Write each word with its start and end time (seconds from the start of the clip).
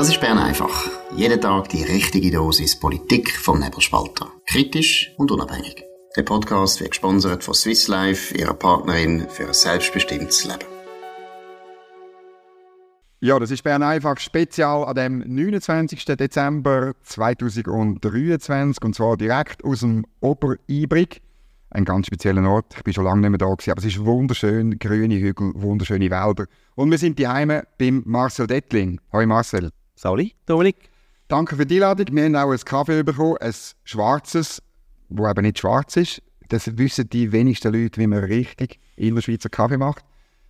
Das 0.00 0.08
ist 0.08 0.18
Bern 0.22 0.38
einfach. 0.38 0.88
Jeden 1.14 1.42
Tag 1.42 1.68
die 1.68 1.82
richtige 1.82 2.30
Dosis 2.30 2.74
Politik 2.80 3.36
vom 3.36 3.60
Nebelspalter. 3.60 4.32
Kritisch 4.46 5.12
und 5.18 5.30
unabhängig. 5.30 5.84
Der 6.16 6.22
Podcast 6.22 6.80
wird 6.80 6.92
gesponsert 6.92 7.44
von 7.44 7.52
Swiss 7.52 7.86
Life, 7.86 8.34
ihrer 8.34 8.54
Partnerin 8.54 9.26
für 9.28 9.48
ein 9.48 9.52
selbstbestimmtes 9.52 10.46
Leben. 10.46 10.64
Ja, 13.20 13.38
das 13.38 13.50
ist 13.50 13.62
Bern 13.62 13.82
einfach 13.82 14.18
Spezial 14.18 14.86
an 14.86 14.94
dem 14.94 15.18
29. 15.18 16.02
Dezember 16.16 16.94
2023 17.02 18.82
und 18.82 18.94
zwar 18.94 19.18
direkt 19.18 19.62
aus 19.64 19.80
dem 19.80 20.06
Obereibrig. 20.20 21.20
Ein 21.68 21.84
ganz 21.84 22.06
spezieller 22.06 22.48
Ort. 22.48 22.74
Ich 22.74 22.84
bin 22.84 22.94
schon 22.94 23.04
lange 23.04 23.20
nicht 23.20 23.30
mehr 23.32 23.38
da 23.38 23.52
gewesen, 23.52 23.72
aber 23.72 23.80
es 23.80 23.84
ist 23.84 24.02
wunderschön, 24.02 24.78
grüne 24.78 25.18
Hügel, 25.18 25.52
wunderschöne 25.56 26.10
Wälder. 26.10 26.46
Und 26.74 26.90
wir 26.90 26.96
sind 26.96 27.18
die 27.18 27.28
Heime 27.28 27.64
beim 27.78 28.02
Marcel 28.06 28.46
Dettling. 28.46 28.98
Hallo 29.12 29.26
Marcel. 29.26 29.70
Sali, 30.00 30.34
Dominik. 30.46 30.88
Danke 31.28 31.56
für 31.56 31.66
die 31.66 31.74
Einladung. 31.74 32.06
Wir 32.16 32.24
haben 32.24 32.34
auch 32.34 32.50
ein 32.50 32.58
Kaffee 32.60 33.02
bekommen, 33.02 33.36
ein 33.38 33.52
schwarzes, 33.84 34.62
wo 35.10 35.28
eben 35.28 35.42
nicht 35.42 35.58
schwarz 35.58 35.94
ist. 35.98 36.22
Das 36.48 36.78
wissen 36.78 37.10
die 37.10 37.32
wenigsten 37.32 37.70
Leute, 37.70 38.00
wie 38.00 38.06
man 38.06 38.24
richtig 38.24 38.80
Innerschweizer 38.96 39.50
Kaffee 39.50 39.76
macht. 39.76 40.02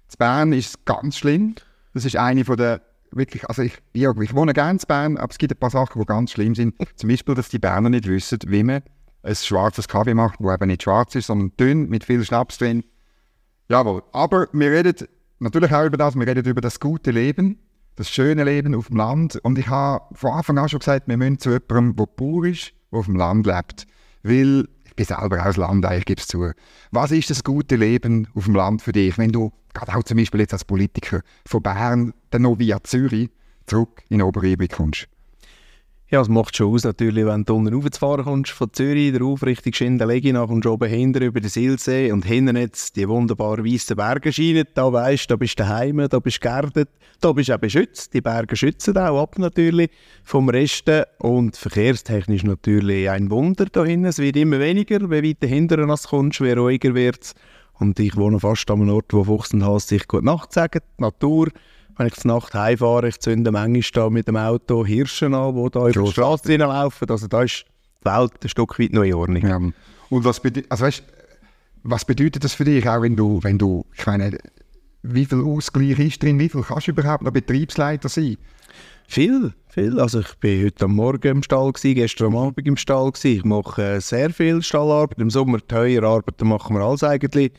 In 0.08 0.18
Bern 0.18 0.52
ist 0.52 0.68
es 0.68 0.84
ganz 0.84 1.18
schlimm. 1.18 1.56
Das 1.94 2.04
ist 2.04 2.14
eine 2.14 2.44
von 2.44 2.58
der 2.58 2.80
wirklich, 3.10 3.44
also 3.48 3.62
ich, 3.62 3.76
ja, 3.92 4.12
ich 4.20 4.36
wohne 4.36 4.52
gerne 4.52 4.78
in 4.78 4.86
Bern, 4.86 5.16
aber 5.16 5.32
es 5.32 5.38
gibt 5.38 5.52
ein 5.52 5.58
paar 5.58 5.70
Sachen, 5.70 6.00
die 6.00 6.06
ganz 6.06 6.30
schlimm 6.30 6.54
sind. 6.54 6.76
Zum 6.94 7.08
Beispiel, 7.08 7.34
dass 7.34 7.48
die 7.48 7.58
Berner 7.58 7.90
nicht 7.90 8.06
wissen, 8.06 8.38
wie 8.46 8.62
man 8.62 8.84
ein 9.24 9.34
schwarzes 9.34 9.88
Kaffee 9.88 10.14
macht, 10.14 10.38
wo 10.38 10.52
eben 10.52 10.68
nicht 10.68 10.84
schwarz 10.84 11.16
ist, 11.16 11.26
sondern 11.26 11.56
dünn, 11.58 11.88
mit 11.88 12.04
viel 12.04 12.24
Schnaps 12.24 12.58
drin. 12.58 12.84
Jawohl. 13.68 14.04
Aber 14.12 14.46
wir 14.52 14.70
reden 14.70 15.08
natürlich 15.40 15.72
auch 15.72 15.86
über 15.86 15.96
das, 15.96 16.14
wir 16.14 16.24
reden 16.24 16.46
über 16.46 16.60
das 16.60 16.78
gute 16.78 17.10
Leben 17.10 17.58
das 18.00 18.10
schöne 18.10 18.44
Leben 18.44 18.74
auf 18.74 18.88
dem 18.88 18.96
Land. 18.96 19.36
Und 19.42 19.58
ich 19.58 19.68
habe 19.68 20.02
von 20.14 20.32
Anfang 20.32 20.56
an 20.56 20.70
schon 20.70 20.78
gesagt, 20.78 21.06
wir 21.06 21.18
müssen 21.18 21.38
zu 21.38 21.50
jemandem, 21.50 21.96
der 21.96 22.06
pur 22.06 22.46
ist, 22.46 22.72
der 22.90 22.98
auf 22.98 23.04
dem 23.04 23.16
Land 23.16 23.46
lebt. 23.46 23.86
Weil 24.22 24.66
ich 24.84 24.96
bin 24.96 25.04
selber 25.04 25.44
aus 25.44 25.58
Land, 25.58 25.86
ich 25.92 26.06
gebe 26.06 26.18
es 26.18 26.26
zu. 26.26 26.50
Was 26.92 27.10
ist 27.10 27.28
das 27.28 27.44
gute 27.44 27.76
Leben 27.76 28.26
auf 28.34 28.46
dem 28.46 28.54
Land 28.54 28.80
für 28.80 28.92
dich, 28.92 29.18
wenn 29.18 29.32
du, 29.32 29.52
gerade 29.74 29.94
auch 29.94 30.02
zum 30.02 30.16
Beispiel 30.16 30.40
jetzt 30.40 30.54
als 30.54 30.64
Politiker, 30.64 31.20
von 31.46 31.62
Bern 31.62 32.14
dann 32.30 32.42
noch 32.42 32.58
via 32.58 32.82
Zürich 32.82 33.28
zurück 33.66 34.02
in 34.08 34.22
Oberebig 34.22 34.72
kommst? 34.72 35.06
Ja, 36.12 36.20
es 36.20 36.28
macht 36.28 36.56
schon 36.56 36.74
aus, 36.74 36.82
natürlich, 36.82 37.24
wenn 37.24 37.44
du 37.44 37.54
unten 37.54 37.72
raufzufahren 37.72 38.24
kommst, 38.24 38.50
von 38.50 38.72
Zürich 38.72 39.16
drauf, 39.16 39.44
Richtung 39.44 39.72
Schindelegina, 39.72 40.44
kommst 40.44 40.64
du 40.64 40.72
oben 40.72 40.88
hinten 40.88 41.22
über 41.22 41.38
den 41.38 41.48
Silsee 41.48 42.10
und 42.10 42.24
hinten 42.24 42.56
jetzt 42.56 42.96
die 42.96 43.08
wunderbaren 43.08 43.64
weißen 43.64 43.94
Berge 43.94 44.32
scheinen. 44.32 44.64
Da 44.74 44.92
weisst 44.92 45.30
du, 45.30 45.34
da 45.34 45.36
bist 45.36 45.60
du 45.60 45.62
daheim, 45.62 46.04
da 46.08 46.18
bist 46.18 46.38
du 46.38 46.48
geerdet, 46.48 46.88
da 47.20 47.30
bist 47.30 47.48
du 47.48 47.54
auch 47.54 47.58
beschützt. 47.58 48.12
Die 48.12 48.22
Berge 48.22 48.56
schützen 48.56 48.98
auch 48.98 49.22
ab, 49.22 49.38
natürlich, 49.38 49.88
vom 50.24 50.48
Resten. 50.48 51.04
Und 51.18 51.56
verkehrstechnisch 51.56 52.42
natürlich 52.42 53.08
ein 53.08 53.30
Wunder 53.30 53.66
da 53.70 53.84
hinten. 53.84 54.06
Es 54.06 54.18
wird 54.18 54.34
immer 54.34 54.58
weniger, 54.58 54.98
je 55.00 55.10
weiter 55.10 55.46
hinten 55.46 55.86
du 55.86 55.94
kommst, 56.08 56.40
je 56.40 56.54
ruhiger 56.54 56.92
wird 56.96 57.22
es. 57.22 57.34
Und 57.74 58.00
ich 58.00 58.16
wohne 58.16 58.40
fast 58.40 58.68
an 58.68 58.80
einem 58.80 58.94
Ort, 58.96 59.12
wo 59.12 59.22
Fuchs 59.22 59.54
und 59.54 59.64
Hase 59.64 59.86
sich 59.86 60.08
gut 60.08 60.24
Nacht 60.24 60.52
sagen, 60.52 60.80
die 60.98 61.02
Natur 61.02 61.50
wenn 62.00 62.06
ich 62.06 62.14
zur 62.14 62.32
Nacht 62.32 62.54
heimfahre, 62.54 63.08
ich 63.08 63.20
zünde 63.20 63.52
manchmal 63.52 63.82
da 63.92 64.08
mit 64.08 64.26
dem 64.26 64.36
Auto 64.36 64.86
Hirsche 64.86 65.26
an, 65.26 65.54
die 65.54 65.70
da 65.70 65.86
über 65.86 66.02
die 66.02 66.10
Straße 66.12 66.56
laufen. 66.56 67.10
Also 67.10 67.26
da 67.26 67.42
ist 67.42 67.66
die 68.00 68.06
Welt 68.06 68.32
ein 68.42 68.48
Stück 68.48 68.78
weit 68.78 68.94
noch 68.94 69.02
in 69.02 69.12
Ordnung. 69.12 69.46
Ja. 69.46 69.56
Und 69.56 70.24
was, 70.24 70.40
bedeutet, 70.40 70.72
also 70.72 70.86
weißt, 70.86 71.04
was 71.82 72.06
bedeutet 72.06 72.42
das 72.42 72.54
für 72.54 72.64
dich, 72.64 72.88
auch 72.88 73.02
wenn 73.02 73.16
du, 73.16 73.42
wenn 73.42 73.58
du, 73.58 73.84
ich 73.94 74.06
meine, 74.06 74.38
wie 75.02 75.26
viel 75.26 75.42
Ausgleich 75.42 75.98
ist 75.98 76.22
drin, 76.22 76.38
wie 76.38 76.48
viel 76.48 76.62
kannst 76.62 76.86
du 76.86 76.92
überhaupt 76.92 77.22
noch 77.22 77.32
Betriebsleiter 77.32 78.08
sein? 78.08 78.38
Viel, 79.06 79.52
viel. 79.68 80.00
Also 80.00 80.20
ich 80.20 80.34
bin 80.36 80.64
heute 80.64 80.86
am 80.86 80.94
Morgen 80.94 81.28
im 81.28 81.42
Stall, 81.42 81.70
gewesen, 81.70 81.96
gestern 81.96 82.28
am 82.28 82.36
Abend 82.36 82.66
im 82.66 82.78
Stall. 82.78 83.12
Gewesen. 83.12 83.36
Ich 83.36 83.44
mache 83.44 83.82
äh, 83.82 84.00
sehr 84.00 84.30
viel 84.30 84.62
Stallarbeit. 84.62 85.18
Im 85.18 85.28
Sommer 85.28 85.58
teure 85.66 86.06
Arbeit 86.06 86.40
machen 86.40 86.76
wir 86.76 86.82
alles 86.82 87.04
eigentlich. 87.04 87.52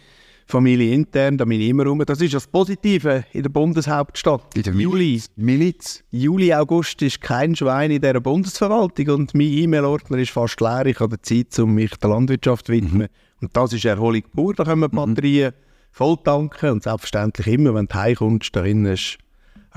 Familie 0.52 0.94
intern, 0.94 1.38
da 1.38 1.46
bin 1.46 1.62
ich 1.62 1.70
immer 1.70 1.86
rum. 1.86 2.04
Das 2.06 2.20
ist 2.22 2.34
das 2.34 2.46
Positive 2.46 3.24
in 3.32 3.44
der 3.44 3.50
Bundeshauptstadt. 3.50 4.56
In 4.56 4.64
der 4.64 4.74
Juli. 4.74 5.22
Miliz. 5.38 6.04
Juli, 6.12 6.54
August 6.54 7.02
ist 7.02 7.22
kein 7.22 7.56
Schwein 7.56 7.90
in 7.90 8.02
dieser 8.02 8.20
Bundesverwaltung 8.20 9.10
und 9.10 9.34
mein 9.34 9.48
E-Mail-Ordner 9.48 10.18
ist 10.18 10.32
fast 10.32 10.60
leer. 10.60 10.86
Ich 10.86 11.00
habe 11.00 11.22
Zeit, 11.22 11.58
um 11.60 11.74
mich 11.76 11.92
der 11.96 12.10
Landwirtschaft 12.10 12.68
zu 12.68 12.74
widmen. 12.74 13.04
Mhm. 13.04 13.08
Und 13.42 13.58
das 13.58 13.74
ist 13.74 13.86
Erholung 13.86 14.24
pur. 14.36 14.54
Da 14.54 14.66
können 14.66 14.82
wir 14.82 14.90
mhm. 14.90 14.96
Batterien 14.96 15.52
mhm. 15.52 15.56
voll 15.92 16.18
tanken 16.24 16.70
und 16.70 16.84
selbstverständlich 16.84 17.48
immer, 17.48 17.74
wenn 17.74 17.88
du 17.88 17.96
heimkommst, 17.96 18.56
da 18.56 18.64
ist 18.64 19.18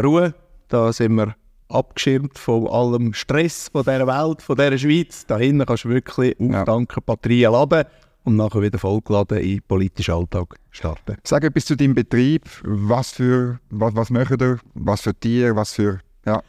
Ruhe. 0.02 0.34
Da 0.68 0.92
sind 0.92 1.14
wir 1.14 1.36
abgeschirmt 1.68 2.38
von 2.38 2.66
allem 2.66 3.14
Stress 3.14 3.68
von 3.68 3.84
dieser 3.84 4.06
Welt, 4.06 4.42
von 4.42 4.56
dieser 4.56 4.76
Schweiz. 4.76 5.24
Da 5.26 5.38
hinten 5.38 5.64
kannst 5.66 5.84
du 5.84 5.90
wirklich 5.90 6.34
auftanken, 6.40 6.96
ja. 6.96 7.02
Batterien 7.06 7.52
laden 7.52 7.84
und 8.24 8.36
nachher 8.36 8.62
wieder 8.62 8.78
vollgeladen 8.78 9.38
in 9.38 9.58
den 9.58 9.62
politischen 9.62 10.14
Alltag 10.14 10.56
starten. 10.70 11.16
Sag 11.24 11.44
etwas 11.44 11.66
zu 11.66 11.76
deinem 11.76 11.94
Betrieb. 11.94 12.44
Was 12.64 13.12
für, 13.12 13.60
was, 13.70 13.94
was 13.94 14.10
macht 14.10 14.40
ihr? 14.40 14.58
Was 14.74 15.02
für 15.02 15.14
Tiere? 15.14 15.54
Was 15.54 15.72
für, 15.74 16.00
ja. 16.26 16.42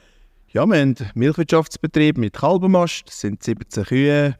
Ja, 0.47 0.53
wir 0.53 0.61
haben 0.61 0.71
einen 0.71 0.95
Milchwirtschaftsbetrieb 1.15 2.17
mit 2.17 2.33
Kalbenmast. 2.33 3.09
Es 3.09 3.19
sind 3.19 3.43
17 3.43 3.83
Kühe, 3.83 4.35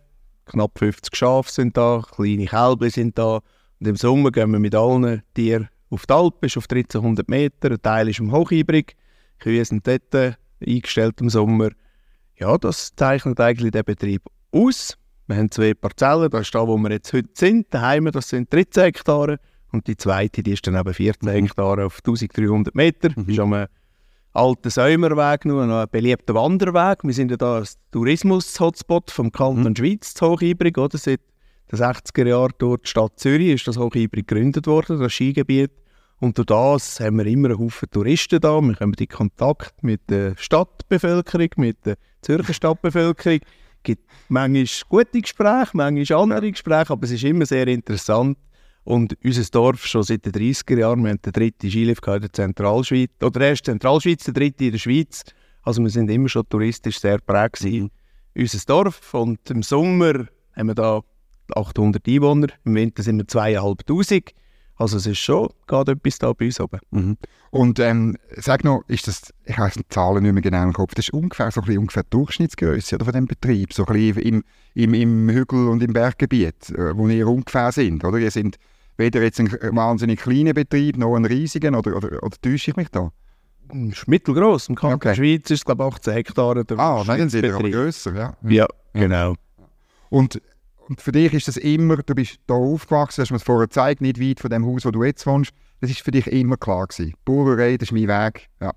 knapp 0.46 0.80
50 0.80 1.14
Schafe 1.14 1.52
sind 1.52 1.76
da, 1.76 2.02
kleine 2.10 2.46
Kälber 2.46 2.90
sind 2.90 3.18
da. 3.18 3.42
Und 3.82 3.88
im 3.88 3.98
Sommer 3.98 4.32
gehen 4.32 4.52
wir 4.52 4.60
mit 4.60 4.74
allen 4.74 5.24
Tieren 5.34 5.68
auf 5.90 6.06
die 6.06 6.14
Alpen, 6.14 6.46
ist 6.46 6.58
auf 6.58 6.66
1300 6.70 7.28
Meter. 7.28 7.72
Ein 7.72 7.82
Teil 7.82 8.10
ist 8.10 8.20
im 8.20 8.32
Hochhybrig. 8.32 8.96
Die 8.96 9.44
Kühe 9.44 9.66
sind 9.66 9.86
dort 9.86 10.38
eingestellt 10.66 11.20
im 11.20 11.30
Sommer. 11.30 11.72
Ja, 12.38 12.58
das 12.58 12.96
zeichnet 12.96 13.40
eigentlich 13.42 13.72
den 13.72 13.84
Betrieb 13.84 14.22
aus. 14.52 14.98
Wir 15.28 15.38
haben 15.38 15.50
zwei 15.50 15.74
Parzellen, 15.74 16.30
das 16.30 16.42
ist 16.42 16.54
da, 16.54 16.68
wo 16.68 16.78
wir 16.78 16.92
jetzt 16.92 17.12
heute 17.12 17.30
sind, 17.34 17.74
daheim, 17.74 18.12
das 18.12 18.30
sind 18.30 18.54
13 18.54 18.84
Hektare 18.84 19.40
und 19.72 19.88
die 19.88 19.98
zweite, 19.98 20.44
die 20.44 20.52
ist 20.54 20.68
dann 20.68 20.76
eben 20.76 20.94
14 20.94 21.28
mhm. 21.28 21.34
Hektare 21.34 21.86
auf 21.86 21.98
1300 21.98 22.76
Meter. 22.76 23.10
Mhm. 23.10 23.26
Das 23.26 23.28
ist 23.30 23.40
am 23.40 23.66
alten 24.34 24.70
Säumerweg, 24.70 25.46
noch 25.46 25.62
ein 25.62 25.88
beliebter 25.90 26.36
Wanderweg. 26.36 27.04
Wir 27.04 27.14
sind 27.14 27.32
ja 27.32 27.38
da 27.38 27.56
als 27.56 27.78
Tourismus-Hotspot 27.92 29.10
vom 29.10 29.32
Kanton 29.32 29.72
mhm. 29.72 29.76
Schweiz, 29.76 30.14
das 30.14 30.22
Hochibrig, 30.22 30.78
oder? 30.78 30.98
Seit 30.98 31.22
den 31.72 31.80
60er 31.80 32.28
Jahren 32.28 32.54
durch 32.60 32.82
die 32.84 32.90
Stadt 32.90 33.20
Zürich 33.20 33.56
ist 33.56 33.68
das 33.68 33.78
Hochibrig 33.78 34.28
gegründet 34.28 34.68
worden, 34.68 35.00
das 35.00 35.12
Skigebiet. 35.12 35.72
Und 36.20 36.38
durch 36.38 36.46
das 36.46 37.00
haben 37.00 37.18
wir 37.18 37.26
immer 37.26 37.50
einen 37.50 37.60
Haufen 37.60 37.90
Touristen 37.90 38.40
da. 38.40 38.62
Wir 38.62 38.76
haben 38.80 38.94
in 38.94 39.08
Kontakt 39.08 39.84
mit 39.84 40.02
der 40.10 40.36
Stadtbevölkerung, 40.38 41.50
mit 41.58 41.86
der 41.86 41.96
Zürcher 42.22 42.54
Stadtbevölkerung 42.54 43.40
gibt 43.86 44.04
manchmal 44.28 44.66
gute 44.90 45.22
Gespräche, 45.22 45.70
manchmal 45.74 46.20
andere 46.20 46.52
Gespräche, 46.52 46.92
aber 46.92 47.06
es 47.06 47.12
ist 47.12 47.24
immer 47.24 47.46
sehr 47.46 47.68
interessant. 47.68 48.38
Und 48.84 49.18
unser 49.24 49.44
Dorf 49.50 49.86
schon 49.86 50.04
seit 50.04 50.26
den 50.26 50.34
30er 50.34 50.78
Jahren, 50.78 51.04
wir 51.04 51.12
haben 51.12 51.22
den 51.22 51.32
dritten 51.32 51.70
Skilift 51.70 52.06
in 52.06 52.22
der 52.22 52.34
Zentralschweiz, 52.34 53.10
oder 53.22 53.40
der 53.40 53.50
erste 53.50 53.72
Zentralschweiz, 53.72 54.26
der 54.26 54.34
dritte 54.34 54.66
in 54.66 54.72
der 54.74 54.80
Schweiz. 54.80 55.24
Also 55.64 55.82
wir 55.82 55.90
sind 55.90 56.12
immer 56.12 56.30
schon 56.30 56.48
touristisch 56.48 57.00
sehr 57.00 57.20
prägt 57.20 57.64
mhm. 57.64 57.90
Unser 58.38 58.60
Dorf 58.68 59.14
und 59.14 59.50
im 59.50 59.64
Sommer 59.64 60.28
haben 60.56 60.68
wir 60.68 60.76
da 60.76 61.02
800 61.56 62.08
Einwohner, 62.08 62.48
im 62.66 62.76
Winter 62.76 63.02
sind 63.02 63.18
wir 63.18 63.28
2500. 63.28 64.34
Also 64.78 64.98
es 64.98 65.06
ist 65.06 65.20
schon 65.20 65.50
gerade 65.68 65.94
etwas 65.94 66.20
da 66.20 66.34
bei 66.34 66.46
uns 66.46 66.60
oben. 66.60 66.80
Mhm. 66.92 67.18
Und 67.52 67.80
ähm, 67.80 68.18
sag 68.36 68.64
noch, 68.64 68.84
ist 68.88 69.08
das, 69.08 69.34
ich 69.46 69.58
habe 69.58 69.72
die 69.72 69.88
Zahlen 69.90 70.24
nicht 70.24 70.34
mehr 70.34 70.42
genau 70.42 70.64
im 70.64 70.74
Kopf, 70.74 70.94
das 70.96 71.06
ist 71.06 71.14
ungefähr 71.14 71.52
so 71.52 71.62
ein 71.62 71.66
bisschen 71.66 71.80
ungefähr 71.80 72.04
die 72.04 72.10
Durchschnittsgröße 72.10 72.98
von 73.00 73.14
dem 73.14 73.26
Betrieb, 73.26 73.74
so 73.74 73.86
ein 73.86 73.94
bisschen 73.94 74.22
im, 74.22 74.44
im, 74.74 74.94
im 74.94 75.30
Hügel- 75.30 75.70
und 75.70 75.82
im 75.82 75.94
Berggebiet, 75.94 76.70
äh, 76.72 76.96
wo 76.98 77.08
ihr 77.08 77.28
ungefähr 77.28 77.72
sind, 77.72 78.04
oder? 78.04 78.18
Ihr 78.18 78.32
sind 78.32 78.58
weder 78.98 79.22
jetzt 79.22 79.40
ein 79.40 79.50
wahnsinnig 79.76 80.20
kleiner 80.20 80.54
Betrieb, 80.54 80.98
noch 80.98 81.16
ein 81.16 81.26
riesiger, 81.26 81.78
oder, 81.78 81.96
oder, 81.96 82.24
oder 82.24 82.38
täusche 82.42 82.72
ich 82.72 82.78
mich 82.78 82.90
da? 82.90 83.12
ist 83.74 84.08
mittelgroß. 84.08 84.70
Im 84.70 84.76
Kanton 84.76 84.96
okay. 84.96 85.16
Schweiz 85.16 85.50
ist 85.50 85.60
es, 85.60 85.66
glaube 85.66 85.84
ich, 85.84 85.96
18 85.96 86.14
Hektare. 86.14 86.64
ah, 86.78 87.04
nein, 87.06 87.20
dann 87.20 87.30
sind 87.30 87.44
wir 87.44 87.56
aber 87.56 87.70
grösser, 87.70 88.14
ja. 88.14 88.38
Ja, 88.44 88.68
genau. 88.94 89.36
Und 90.10 90.42
und 90.88 91.02
für 91.02 91.12
dich 91.12 91.34
ist 91.34 91.48
das 91.48 91.58
immer, 91.58 91.98
du 91.98 92.14
bist 92.14 92.40
hier 92.48 92.56
aufgewachsen, 92.56 93.22
hast 93.22 93.32
mir 93.32 93.38
das 93.38 93.44
vorher 93.44 93.68
gezeigt, 93.68 94.02
nicht 94.02 94.22
weit 94.22 94.40
von 94.40 94.50
dem 94.50 94.66
Haus, 94.66 94.86
wo 94.86 94.92
du 94.92 95.04
jetzt 95.04 95.26
wohnst. 95.26 95.52
Das 95.82 95.90
ist 95.90 96.02
für 96.02 96.12
dich 96.12 96.28
immer 96.28 96.58
klar 96.58 96.88
gewesen. 96.88 97.14
Bauerei, 97.26 97.78
das 97.78 97.90
ist 97.90 97.92
mein 97.92 98.08
Weg. 98.08 98.48
Ja. 98.62 98.72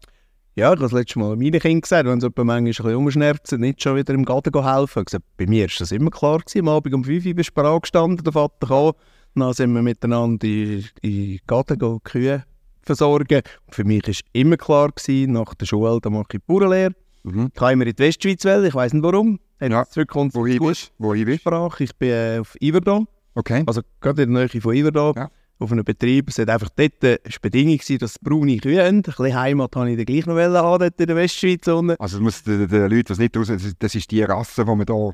Ja, 0.54 0.72
ich 0.72 0.72
habe 0.72 0.80
das 0.80 0.92
letzte 0.92 1.20
Mal 1.20 1.36
meinen 1.36 1.60
Kindern 1.60 1.82
gesagt, 1.82 2.08
wenn 2.08 2.20
sie 2.20 2.26
manchmal 2.34 2.56
ein 2.56 2.64
bisschen 2.64 2.96
umschnerzen, 2.96 3.60
nicht 3.60 3.80
schon 3.80 3.94
wieder 3.94 4.12
im 4.12 4.24
Garten 4.24 4.64
helfen. 4.64 5.04
Gesagt, 5.04 5.24
bei 5.36 5.46
mir 5.46 5.66
ist 5.66 5.80
das 5.80 5.92
immer 5.92 6.10
klar 6.10 6.38
gewesen. 6.38 6.66
Am 6.66 6.68
Abend 6.68 6.94
um 6.94 7.04
5 7.04 7.26
Uhr 7.26 7.34
bist 7.34 7.52
du 7.54 7.60
angestanden, 7.60 8.24
der 8.24 8.32
Vater 8.32 8.66
kam. 8.66 8.92
Dann 9.36 9.52
sind 9.52 9.72
wir 9.72 9.82
miteinander 9.82 10.44
in, 10.44 10.84
in 11.02 11.10
den 11.10 11.38
Garten 11.46 11.78
die 11.78 11.98
Kühe 12.02 12.42
versorgen. 12.82 13.42
Und 13.66 13.74
für 13.74 13.84
mich 13.84 14.08
war 14.08 14.14
immer 14.32 14.56
klar 14.56 14.88
gewesen, 14.88 15.34
nach 15.34 15.54
der 15.54 15.66
Schule, 15.66 16.00
da 16.02 16.10
mache 16.10 16.26
ich 16.32 16.42
Bauernlehre. 16.44 16.92
Mhm. 17.22 17.50
Ich 17.52 17.54
kann 17.54 17.74
immer 17.74 17.86
in 17.86 17.94
die 17.94 18.02
Westschweiz 18.02 18.44
wählen, 18.44 18.64
ich 18.64 18.74
weiß 18.74 18.94
nicht 18.94 19.04
warum. 19.04 19.38
Ja. 19.60 19.84
Zurückkommt 19.84 20.34
Wo 20.34 20.46
ich 20.46 20.58
bist? 20.60 20.92
Wo 20.98 21.14
ich 21.14 21.24
bist? 21.24 21.42
Ich 21.80 21.96
bin 21.96 22.08
äh, 22.10 22.38
auf 22.40 22.56
Iverdon. 22.60 23.06
Okay. 23.34 23.64
Also 23.66 23.82
gerade 24.00 24.22
in 24.22 24.34
der 24.34 24.48
Nähe 24.48 24.60
von 24.60 24.74
Iverdon. 24.74 25.14
Ja. 25.16 25.30
auf 25.60 25.72
einem 25.72 25.84
Betrieb. 25.84 26.28
Es 26.28 26.38
hat 26.38 26.48
einfach 26.50 26.70
dort 26.70 27.02
äh, 27.02 27.18
Bedingung 27.42 27.76
gewesen, 27.76 27.98
dass 27.98 28.18
braune 28.18 28.58
Kühe 28.58 28.80
haben. 28.84 28.96
Ein 28.96 29.02
bisschen 29.02 29.34
Heimat 29.34 29.74
habe 29.74 29.90
ich 29.90 29.96
dann 29.96 30.06
gleich 30.06 30.26
noch 30.26 30.36
haben, 30.36 30.78
dort 30.80 31.00
in 31.00 31.06
der 31.06 31.16
Westschweiz. 31.16 31.66
Unten. 31.66 31.96
Also 31.98 32.20
muss 32.20 32.42
den, 32.42 32.68
den 32.68 32.90
Leuten, 32.90 33.08
was 33.10 33.18
nicht 33.18 33.36
raus, 33.36 33.50
das 33.78 33.94
ist 33.94 34.10
die 34.10 34.22
Rasse, 34.22 34.64
die 34.64 34.70
man 34.70 34.86
hier 34.86 35.12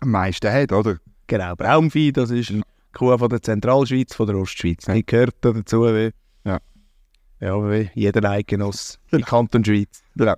am 0.00 0.10
meisten 0.10 0.50
hat, 0.50 0.72
oder? 0.72 0.96
Genau, 1.26 1.54
Braunvieh, 1.54 2.12
das 2.12 2.30
ist 2.30 2.50
eine 2.50 2.62
Kuh 2.92 3.16
von 3.16 3.28
der 3.28 3.40
Zentralschweiz, 3.42 4.14
von 4.14 4.26
der 4.26 4.36
Ostschweiz. 4.36 4.84
Die 4.86 5.04
gehört 5.06 5.36
dazu 5.40 5.82
wie, 5.84 6.10
Ja. 6.44 6.58
ja, 7.40 7.70
wie 7.70 7.90
jeder 7.94 8.28
Eidgenoss 8.28 8.98
in 9.10 9.22
Kanton 9.22 9.64
Schweiz. 9.64 10.02
Genau. 10.16 10.34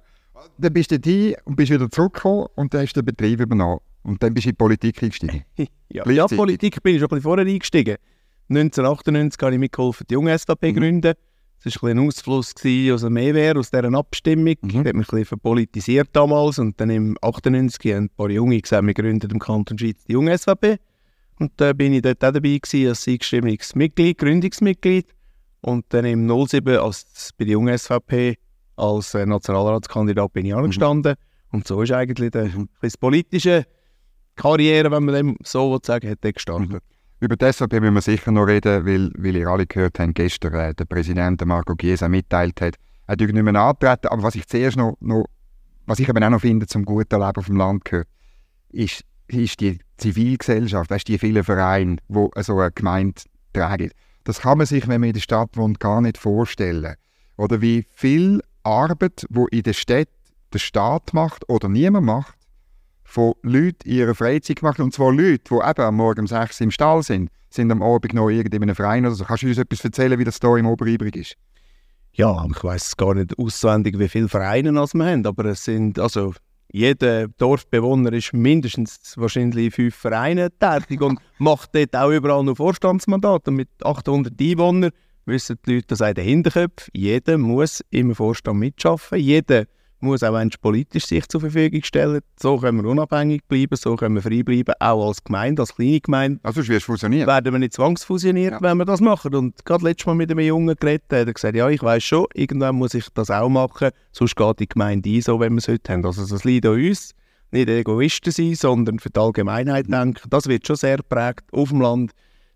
Dann 0.58 0.72
bist 0.72 0.90
du 0.90 0.98
hier 1.02 1.36
und 1.44 1.56
bist 1.56 1.70
wieder 1.70 1.90
zurückgekommen 1.90 2.46
und 2.56 2.74
dann 2.74 2.82
hast 2.82 2.94
du 2.94 3.00
den 3.02 3.06
Betrieb 3.06 3.40
übernommen. 3.40 3.80
Und 4.02 4.22
dann 4.22 4.34
bist 4.34 4.44
du 4.44 4.50
in 4.50 4.54
die 4.54 4.58
Politik 4.58 5.02
eingestiegen. 5.02 5.44
Ja, 5.56 5.66
ja 5.90 6.02
Gleichzeitig. 6.04 6.36
Politik 6.38 6.82
bin 6.82 6.94
ich 6.94 7.00
schon 7.00 7.06
ein 7.06 7.10
bisschen 7.10 7.22
vorher 7.22 7.46
eingestiegen. 7.46 7.96
1998 8.48 9.42
habe 9.42 9.54
ich 9.54 9.58
mitgeholfen, 9.60 10.06
die 10.08 10.14
junge 10.14 10.36
SVP 10.38 10.72
Mhm. 10.72 10.76
gründen. 10.76 11.14
Das 11.62 11.82
war 11.82 11.88
ein, 11.88 11.94
bisschen 11.94 11.98
ein 11.98 12.08
Ausfluss 12.08 12.54
aus 12.94 13.00
dem 13.02 13.12
Mehrwehr, 13.14 13.56
aus 13.56 13.70
dieser 13.70 13.94
Abstimmung. 13.94 14.56
Mhm. 14.60 14.68
Das 14.68 14.76
hat 14.76 14.84
mich 14.84 14.92
ein 14.94 14.98
bisschen 14.98 15.24
verpolitisiert 15.24 16.08
damals. 16.12 16.58
Und 16.58 16.78
dann 16.80 16.90
im 16.90 17.16
98 17.22 17.92
haben 17.94 18.04
ein 18.04 18.08
paar 18.10 18.28
Junge 18.28 18.60
gesagt, 18.60 18.86
wir 18.86 18.92
gründen 18.92 19.30
im 19.30 19.38
Kanton 19.38 19.78
Schweiz 19.78 20.04
die 20.04 20.12
junge 20.12 20.36
SVP. 20.36 20.78
Und 21.38 21.52
da 21.56 21.72
bin 21.72 21.94
ich 21.94 22.02
dort 22.02 22.22
auch 22.24 22.32
dabei 22.32 22.58
gewesen, 22.58 22.88
als 22.88 23.08
eingestimmiges 23.08 23.74
Mitglied, 23.74 24.18
Gründungsmitglied. 24.18 25.06
Und 25.62 25.86
dann 25.88 26.04
im 26.04 26.28
07 26.28 26.76
als, 26.76 27.30
bei 27.38 27.44
der 27.44 27.52
jungen 27.52 27.76
SVP 27.78 28.36
als 28.76 29.14
äh, 29.14 29.26
Nationalratskandidat 29.26 30.32
bin 30.32 30.46
ich 30.46 30.54
angestanden. 30.54 31.14
Und 31.50 31.66
so 31.66 31.82
ist 31.82 31.92
eigentlich 31.92 32.32
bisschen 32.32 32.68
das 32.80 32.96
politische 32.96 33.64
Karriere, 34.36 34.90
wenn 34.90 35.04
man 35.04 35.14
dem 35.14 35.36
so 35.42 35.78
sagen, 35.82 36.10
hat 36.10 36.24
der 36.24 36.32
gestartet. 36.32 36.82
Über 37.20 37.36
das 37.36 37.56
SVP 37.56 37.80
müssen 37.80 37.94
wir 37.94 38.02
sicher 38.02 38.32
noch 38.32 38.44
reden, 38.44 38.84
weil, 38.84 39.10
weil 39.16 39.36
ihr 39.36 39.48
alle 39.48 39.66
gehört 39.66 39.98
habt, 39.98 40.14
gestern 40.14 40.54
äh, 40.54 40.74
der 40.74 40.84
Präsident 40.84 41.44
Marco 41.46 41.74
Chiesa 41.74 42.08
mitteilt 42.08 42.60
hat, 42.60 42.74
er 43.06 43.12
hat 43.12 43.20
nicht 43.20 43.32
mehr 43.32 43.54
antreten. 43.54 44.08
Aber 44.08 44.22
was 44.22 44.34
ich 44.34 44.46
zuerst 44.46 44.76
noch, 44.76 44.96
noch 45.00 45.26
was 45.86 46.00
ich 46.00 46.08
eben 46.08 46.22
auch 46.22 46.30
noch 46.30 46.40
finde, 46.40 46.66
zum 46.66 46.84
guten 46.84 47.20
Leben 47.20 47.36
auf 47.36 47.46
dem 47.46 47.56
Land 47.56 47.84
gehört, 47.84 48.08
ist, 48.70 49.04
ist 49.28 49.60
die 49.60 49.78
Zivilgesellschaft, 49.96 50.90
weißt, 50.90 51.06
die 51.08 51.18
vielen 51.18 51.44
Vereine, 51.44 51.96
die 52.08 52.28
so 52.42 52.58
eine 52.58 52.72
Gemeinde 52.72 53.22
tragen. 53.52 53.90
Das 54.24 54.40
kann 54.40 54.58
man 54.58 54.66
sich, 54.66 54.88
wenn 54.88 55.00
man 55.00 55.08
in 55.08 55.14
der 55.14 55.20
Stadt 55.20 55.56
wohnt, 55.56 55.80
gar 55.80 56.00
nicht 56.00 56.18
vorstellen. 56.18 56.96
Oder 57.36 57.60
wie 57.60 57.86
viel 57.90 58.40
Arbeit, 58.64 59.26
wo 59.30 59.46
in 59.46 59.62
der 59.62 59.72
Stadt 59.72 60.08
der 60.52 60.58
Staat 60.58 61.12
macht 61.12 61.48
oder 61.48 61.68
niemand 61.68 62.06
macht, 62.06 62.34
von 63.04 63.34
Leuten 63.42 63.88
in 63.88 63.96
ihrer 63.96 64.14
Freizeit 64.14 64.60
gemacht. 64.60 64.80
Und 64.80 64.94
zwar 64.94 65.12
Leute, 65.12 65.44
die 65.50 65.54
eben 65.54 65.80
am 65.82 65.96
Morgen 65.96 66.20
um 66.20 66.26
6 66.26 66.60
Uhr 66.60 66.64
im 66.64 66.70
Stall 66.70 67.02
sind, 67.02 67.30
sind 67.50 67.70
am 67.70 67.82
Abend 67.82 68.14
noch 68.14 68.28
in 68.28 68.52
einem 68.52 68.74
Verein 68.74 69.06
oder 69.06 69.14
so. 69.14 69.24
Kannst 69.24 69.42
du 69.42 69.48
uns 69.48 69.58
etwas 69.58 69.84
erzählen, 69.84 70.18
wie 70.18 70.24
das 70.24 70.40
da 70.40 70.56
im 70.56 70.66
Oberibrig 70.66 71.16
ist? 71.16 71.36
Ja, 72.12 72.46
ich 72.48 72.62
weiß 72.62 72.96
gar 72.96 73.14
nicht 73.14 73.38
auswendig, 73.38 73.98
wie 73.98 74.08
viele 74.08 74.28
Vereine 74.28 74.72
wir 74.72 75.06
haben, 75.06 75.26
aber 75.26 75.46
es 75.46 75.64
sind, 75.64 75.98
also 75.98 76.32
jeder 76.72 77.28
Dorfbewohner 77.28 78.12
ist 78.12 78.32
mindestens 78.32 79.14
wahrscheinlich 79.16 79.66
in 79.66 79.70
fünf 79.70 79.94
Vereine 79.94 80.50
tätig 80.58 81.00
und 81.00 81.20
macht 81.38 81.74
dort 81.74 81.94
auch 81.94 82.10
überall 82.10 82.42
noch 82.42 82.56
Vorstandsmandat. 82.56 83.46
Und 83.46 83.54
mit 83.54 83.68
800 83.84 84.32
Einwohnern 84.40 84.90
wissen 85.26 85.58
die 85.66 85.74
Leute, 85.76 85.86
das 85.88 86.00
in 86.00 86.14
den 86.14 86.24
Hinterköpfen, 86.24 86.90
jeder 86.94 87.38
muss 87.38 87.82
im 87.90 88.14
Vorstand 88.14 88.58
mitschaffen, 88.58 89.18
jeder 89.18 89.64
muss 90.00 90.22
auch 90.22 90.34
einst 90.34 90.60
politisch 90.60 91.06
sich 91.06 91.26
zur 91.28 91.40
Verfügung 91.40 91.82
stellen. 91.82 92.20
So 92.38 92.58
können 92.58 92.82
wir 92.82 92.90
unabhängig 92.90 93.42
bleiben, 93.48 93.74
so 93.76 93.96
können 93.96 94.14
wir 94.16 94.22
frei 94.22 94.42
bleiben, 94.42 94.74
auch 94.78 95.08
als 95.08 95.24
Gemeinde, 95.24 95.62
als 95.62 95.74
kleine 95.74 96.00
Gemeinde 96.00 96.40
Also 96.42 96.60
wirst 96.68 96.86
du 96.88 96.92
fusionieren. 96.92 97.26
werden 97.26 97.52
wir 97.52 97.58
nicht 97.58 97.72
zwangsfusioniert, 97.72 98.52
Ja. 98.52 98.60
wenn 98.60 98.76
wir 98.76 98.84
das 98.84 99.00
machen. 99.00 99.34
Und 99.34 99.64
gerade 99.64 99.84
letztes 99.84 100.06
Mal 100.06 100.14
mit 100.14 100.30
einem 100.30 100.40
Jungen 100.40 100.76
geredet, 100.78 101.04
hat 101.10 101.26
er 101.26 101.32
gesagt, 101.32 101.56
ja, 101.56 101.70
ich 101.70 101.82
weiß 101.82 102.02
schon, 102.04 102.26
irgendwann 102.34 102.74
muss 102.76 102.92
ich 102.92 103.06
das 103.14 103.30
auch 103.30 103.48
machen, 103.48 103.90
sonst 104.12 104.36
geht 104.36 104.60
die 104.60 104.68
Gemeinde 104.68 105.08
ein, 105.08 105.22
so 105.22 105.40
wie 105.40 105.48
wir 105.48 105.56
es 105.56 105.68
heute 105.68 105.90
haben. 105.92 106.04
Also 106.04 106.26
das 106.26 106.44
liegt 106.44 106.66
an 106.66 106.74
uns, 106.74 107.14
nicht 107.50 107.68
Egoisten 107.70 108.30
sein, 108.32 108.54
sondern 108.56 108.98
für 108.98 109.08
die 109.10 109.20
Allgemeinheit 109.20 109.86
denken. 109.90 110.28
Das 110.28 110.48
wird 110.48 110.66
schon 110.66 110.76
sehr 110.76 110.98
geprägt 110.98 111.44
auf 111.52 111.70
dem 111.70 111.80
Land 111.80 112.10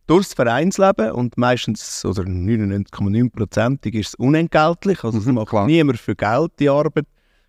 durchs 0.08 0.34
Vereinsleben 0.34 1.12
und 1.12 1.36
meistens, 1.38 2.04
oder 2.04 2.22
99,9%ig 2.24 3.94
ist 3.94 4.08
es 4.08 4.14
unentgeltlich, 4.16 5.04
also 5.04 5.18
es 5.18 5.26
Mhm, 5.26 5.34
macht 5.34 5.48
klar. 5.50 5.66
niemand 5.66 5.98
für 6.00 6.16
Geld 6.16 6.52
die 6.58 6.68
Arbeit. 6.68 7.06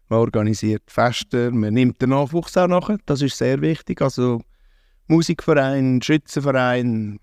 Man 0.09 0.19
organisiert 0.19 0.83
Feste, 0.87 1.51
man 1.51 1.73
nimmt 1.73 2.01
den 2.01 2.09
Nachwuchs 2.09 2.55
auch 2.57 2.67
nachher, 2.67 2.97
das 3.05 3.21
ist 3.21 3.37
sehr 3.37 3.61
wichtig. 3.61 4.01
Also 4.01 4.41
Musikverein, 5.07 6.01
Schützenverein, 6.01 7.19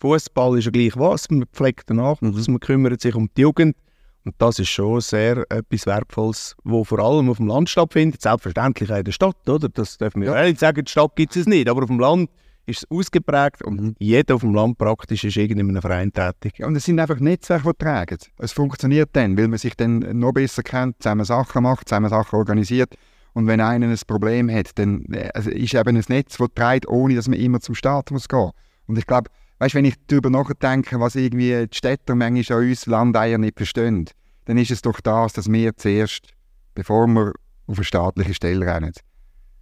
Fußball 0.00 0.58
ist 0.58 0.66
ja 0.66 0.70
gleich 0.70 0.96
was. 0.96 1.28
Man 1.30 1.44
pflegt 1.52 1.88
den 1.88 1.96
Nachwuchs, 1.96 2.48
man 2.48 2.60
kümmert 2.60 3.00
sich 3.00 3.14
um 3.14 3.28
die 3.36 3.42
Jugend. 3.42 3.76
Und 4.24 4.34
das 4.38 4.58
ist 4.58 4.68
schon 4.68 5.00
sehr 5.00 5.44
etwas 5.50 5.86
Wertvolles, 5.86 6.56
wo 6.64 6.82
vor 6.84 6.98
allem 6.98 7.30
auf 7.30 7.36
dem 7.36 7.46
Land 7.46 7.70
stattfindet. 7.70 8.20
Selbstverständlich 8.20 8.90
auch 8.92 8.96
in 8.98 9.04
der 9.04 9.12
Stadt, 9.12 9.48
oder? 9.48 9.68
Das 9.68 9.96
dürfen 9.98 10.22
wir 10.22 10.34
Ja. 10.34 10.44
nicht 10.44 10.58
sagen, 10.58 10.78
in 10.80 10.84
der 10.84 10.90
Stadt 10.90 11.14
gibt 11.16 11.36
es 11.36 11.46
nicht, 11.46 11.68
aber 11.68 11.82
auf 11.84 11.88
dem 11.88 12.00
Land 12.00 12.28
ist 12.66 12.82
es 12.82 12.90
ausgeprägt 12.90 13.62
und 13.62 13.80
Mhm. 13.80 13.94
jeder 13.98 14.34
auf 14.34 14.40
dem 14.40 14.54
Land 14.54 14.76
praktisch 14.78 15.24
ist 15.24 15.36
irgendwie 15.36 15.60
in 15.60 15.68
einem 15.70 15.80
Verein 15.80 16.12
tätig. 16.12 16.62
Und 16.64 16.76
es 16.76 16.84
sind 16.84 16.98
einfach 16.98 17.20
Netzwerke, 17.20 17.72
die 17.72 17.84
tragen. 17.84 18.18
Es 18.38 18.52
funktioniert 18.52 19.10
dann, 19.12 19.38
weil 19.38 19.48
man 19.48 19.58
sich 19.58 19.76
dann 19.76 20.00
noch 20.18 20.32
besser 20.32 20.62
kennt, 20.62 21.02
zusammen 21.02 21.24
Sachen 21.24 21.62
macht, 21.62 21.88
zusammen 21.88 22.10
Sachen 22.10 22.36
organisiert. 22.36 22.94
Und 23.34 23.46
wenn 23.46 23.60
einer 23.60 23.86
ein 23.86 23.98
Problem 24.06 24.50
hat, 24.50 24.78
dann 24.78 25.04
äh, 25.12 25.30
also 25.34 25.50
ist 25.50 25.74
eben 25.74 25.96
ein 25.96 26.04
Netz, 26.08 26.38
das 26.38 26.48
trägt, 26.54 26.88
ohne 26.88 27.14
dass 27.14 27.28
man 27.28 27.38
immer 27.38 27.60
zum 27.60 27.74
Staat 27.74 28.10
muss 28.10 28.28
gehen. 28.28 28.50
Und 28.86 28.98
ich 28.98 29.06
glaube, 29.06 29.30
weißt, 29.58 29.74
wenn 29.74 29.84
ich 29.84 29.94
darüber 30.06 30.30
nachdenke, 30.30 30.98
was 31.00 31.16
irgendwie 31.16 31.66
die 31.66 31.76
Städter 31.76 32.14
manchmal 32.14 32.58
an 32.58 32.68
uns 32.68 32.86
Landeier 32.86 33.38
nicht 33.38 33.56
verstehen, 33.58 34.08
dann 34.46 34.58
ist 34.58 34.70
es 34.70 34.82
doch 34.82 35.00
das, 35.00 35.34
dass 35.34 35.50
wir 35.50 35.76
zuerst, 35.76 36.28
bevor 36.74 37.06
wir 37.06 37.32
auf 37.66 37.76
eine 37.76 37.84
staatliche 37.84 38.34
Stelle 38.34 38.66
rennen, 38.66 38.92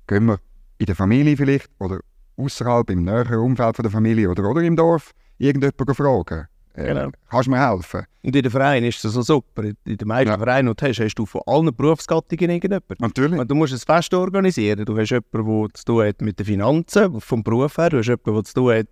gehen 0.07 0.27
wir 0.27 0.39
in 0.79 0.87
der 0.87 0.95
Familie 0.97 1.37
vielleicht 1.37 1.69
oder 1.79 2.01
außerhalb 2.37 2.91
im 2.91 3.05
näheren 3.05 3.39
Umfeld 3.39 3.77
von 3.77 3.83
der 3.83 3.93
Familie 3.93 4.31
oder, 4.31 4.49
oder 4.49 4.63
im 4.63 4.77
Dorf 4.77 5.13
irgendjemanden 5.39 5.95
fragen. 5.95 6.47
Äh, 6.75 6.87
Genau. 6.89 7.11
Kannst 7.31 7.47
du 7.47 7.51
mir 7.53 7.69
helfen? 7.71 8.05
Und 8.25 8.35
in 8.35 8.43
den 8.43 8.51
Vereinen 8.51 8.87
ist 8.87 9.05
das 9.05 9.13
so 9.13 9.23
super. 9.23 9.63
In 9.63 9.77
den 9.85 10.09
meisten 10.09 10.31
Ja. 10.31 10.39
Vereinen, 10.39 10.69
die 10.69 10.75
du 10.75 10.89
hast, 10.89 10.99
hast 11.01 11.15
du 11.15 11.25
von 11.25 11.41
allen 11.47 11.75
Berufsgattungen 11.75 12.51
irgendjemanden. 12.51 12.97
Natürlich. 12.99 13.39
Und 13.39 13.49
Du 13.49 13.55
musst 13.55 13.73
ein 13.73 13.79
Fest 13.79 14.13
organisieren. 14.13 14.85
Du 14.85 14.99
hast 14.99 15.11
jemanden, 15.11 15.63
der 15.63 15.75
zu 15.75 15.85
tun 15.85 16.05
hat 16.05 16.21
mit 16.21 16.39
den 16.39 16.47
Finanzen, 16.47 17.21
vom 17.21 17.45
Beruf 17.45 17.77
her. 17.79 17.91
Du 17.91 17.99
hast 17.99 18.07
jemanden, 18.09 18.35
der 18.35 18.45
zu 18.45 18.55
tun 18.55 18.73
hat 18.75 18.87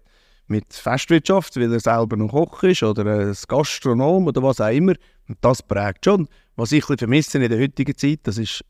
mit 0.47 0.73
Festwirtschaft, 0.73 1.56
weil 1.56 1.73
er 1.73 1.81
selber 1.81 2.17
noch 2.17 2.29
Koch 2.29 2.62
ist 2.62 2.83
oder 2.85 3.05
ein 3.05 3.35
Gastronom 3.49 4.27
oder 4.29 4.43
was 4.45 4.61
auch 4.61 4.69
immer. 4.71 4.95
Und 5.29 5.38
das 5.41 5.61
prägt 5.62 6.05
schon. 6.05 6.29
Was 6.55 6.71
ich 6.71 6.83
ein 6.85 6.87
bisschen 6.87 6.99
vermisse 6.99 7.38
in 7.43 7.50
der 7.50 7.59
heutigen 7.59 7.97
Zeit, 7.97 8.21
das 8.25 8.38
ist 8.38 8.62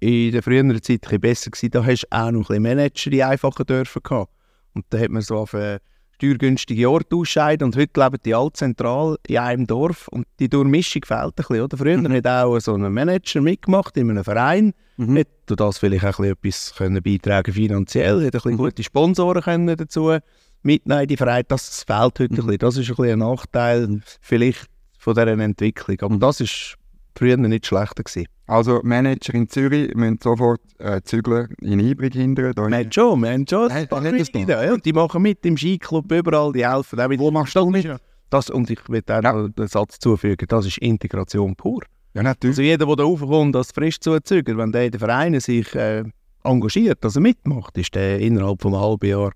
in 0.00 0.32
der 0.32 0.42
früheren 0.42 0.82
Zeit 0.82 1.10
ein 1.10 1.20
besser 1.20 1.50
gewesen. 1.50 1.70
Da 1.70 1.84
hast 1.84 2.02
du 2.02 2.06
auch 2.16 2.30
noch 2.30 2.50
ein 2.50 2.62
Manager, 2.62 3.10
die 3.10 3.22
einfacher 3.22 3.64
dürfen 3.64 4.02
gehabt. 4.02 4.30
Und 4.74 4.84
da 4.90 4.98
hat 4.98 5.10
man 5.10 5.22
so 5.22 5.36
auf 5.38 5.54
eine 5.54 5.80
steuergünstige 6.16 6.88
Orte 6.88 7.16
ausscheiden 7.16 7.66
und 7.66 7.76
heute 7.76 8.00
leben 8.00 8.18
die 8.24 8.34
alle 8.34 8.52
zentral 8.52 9.16
in 9.26 9.38
einem 9.38 9.66
Dorf 9.66 10.08
und 10.08 10.26
die 10.38 10.48
Durchmischung 10.48 11.02
fehlt 11.04 11.22
ein 11.22 11.32
bisschen. 11.34 11.60
Oder? 11.60 11.76
Früher 11.76 12.08
hat 12.08 12.26
auch 12.26 12.58
so 12.60 12.74
ein 12.74 12.92
Manager 12.92 13.40
mitgemacht 13.40 13.96
in 13.96 14.10
einem 14.10 14.24
Verein, 14.24 14.72
Mhm. 14.96 15.18
hat 15.18 15.28
durch 15.46 15.56
das 15.56 15.78
vielleicht 15.78 16.04
auch 16.04 16.20
ein 16.20 16.34
bisschen 16.40 16.70
etwas 16.70 16.74
können 16.76 17.02
beitragen 17.02 17.52
finanziell, 17.52 18.18
hat 18.18 18.22
ein 18.26 18.30
bisschen 18.30 18.56
gute 18.56 18.82
Sponsoren 18.84 19.42
können 19.42 19.76
dazu 19.76 20.16
mitnehmen 20.62 21.02
in 21.02 21.08
die 21.08 21.16
Vereine. 21.16 21.44
Das 21.48 21.82
fehlt 21.82 22.20
heute 22.20 22.22
ein 22.22 22.28
bisschen. 22.28 22.58
Das 22.58 22.76
ist 22.76 22.88
ein 22.90 22.94
bisschen 22.96 23.12
ein 23.12 23.18
Nachteil 23.18 24.00
vielleicht 24.20 24.66
von 24.98 25.14
dieser 25.14 25.26
Entwicklung. 25.36 26.00
Aber 26.00 26.16
das 26.18 26.40
ist 26.40 26.76
früher 27.16 27.36
nicht 27.36 27.66
schlechter 27.66 28.04
gewesen. 28.04 28.26
Also 28.46 28.80
Manager 28.82 29.34
in 29.34 29.48
Zürich 29.48 29.94
müssen 29.94 30.18
sofort 30.22 30.60
äh, 30.78 31.00
zügeln 31.02 31.48
in 31.62 31.80
Ibrig 31.80 32.12
hindern. 32.14 32.52
Da 32.54 32.66
Wir 32.68 32.76
haben 32.76 32.92
schon, 32.92 33.20
wir 33.22 33.32
haben 33.32 33.46
schon 33.48 33.70
ein 33.70 33.88
paar 33.88 34.02
das 34.02 34.12
Mitglieder, 34.12 34.64
ja, 34.64 34.72
und 34.74 34.84
die 34.84 34.92
machen 34.92 35.22
mit 35.22 35.44
im 35.46 35.56
Skiclub 35.56 36.12
überall, 36.12 36.52
die 36.52 36.66
helfen 36.66 37.00
auch. 37.00 37.08
Wo 37.18 37.30
machst 37.30 37.56
du 37.56 37.70
mit? 37.70 37.88
Das, 38.28 38.50
und 38.50 38.68
ich 38.70 38.86
will 38.88 39.02
auch 39.08 39.22
noch 39.22 39.48
den 39.48 39.66
Satz 39.68 39.98
zufügen, 39.98 40.46
das 40.48 40.66
ist 40.66 40.78
Integration 40.78 41.54
pur. 41.56 41.82
Ja, 42.14 42.22
natürlich. 42.22 42.54
Also 42.54 42.62
jeder, 42.62 42.86
der 42.86 42.96
da 42.96 43.02
raufkommt 43.04 43.56
als 43.56 43.70
Frischzuzüger, 43.72 44.56
wenn 44.58 44.72
der 44.72 44.84
in 44.86 44.90
den 44.92 44.98
Vereinen 45.00 45.40
sich 45.40 45.74
äh, 45.74 46.04
engagiert, 46.42 47.02
also 47.04 47.20
mitmacht, 47.20 47.76
ist 47.78 47.94
der 47.94 48.18
innerhalb 48.20 48.60
von 48.60 48.74
einem 48.74 48.82
halben 48.82 49.08
Jahr 49.08 49.32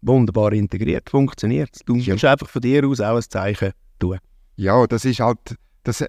wunderbar 0.00 0.52
integriert, 0.52 1.10
funktioniert. 1.10 1.80
Du 1.86 1.96
Ja. 1.96 2.14
musst 2.14 2.24
einfach 2.24 2.48
von 2.48 2.62
dir 2.62 2.86
aus 2.86 3.00
auch 3.00 3.16
ein 3.16 3.22
Zeichen 3.22 3.72
tun. 3.98 4.18
Ja, 4.56 4.86
das 4.86 5.04
ist 5.04 5.20
halt, 5.20 5.56
das, 5.84 6.04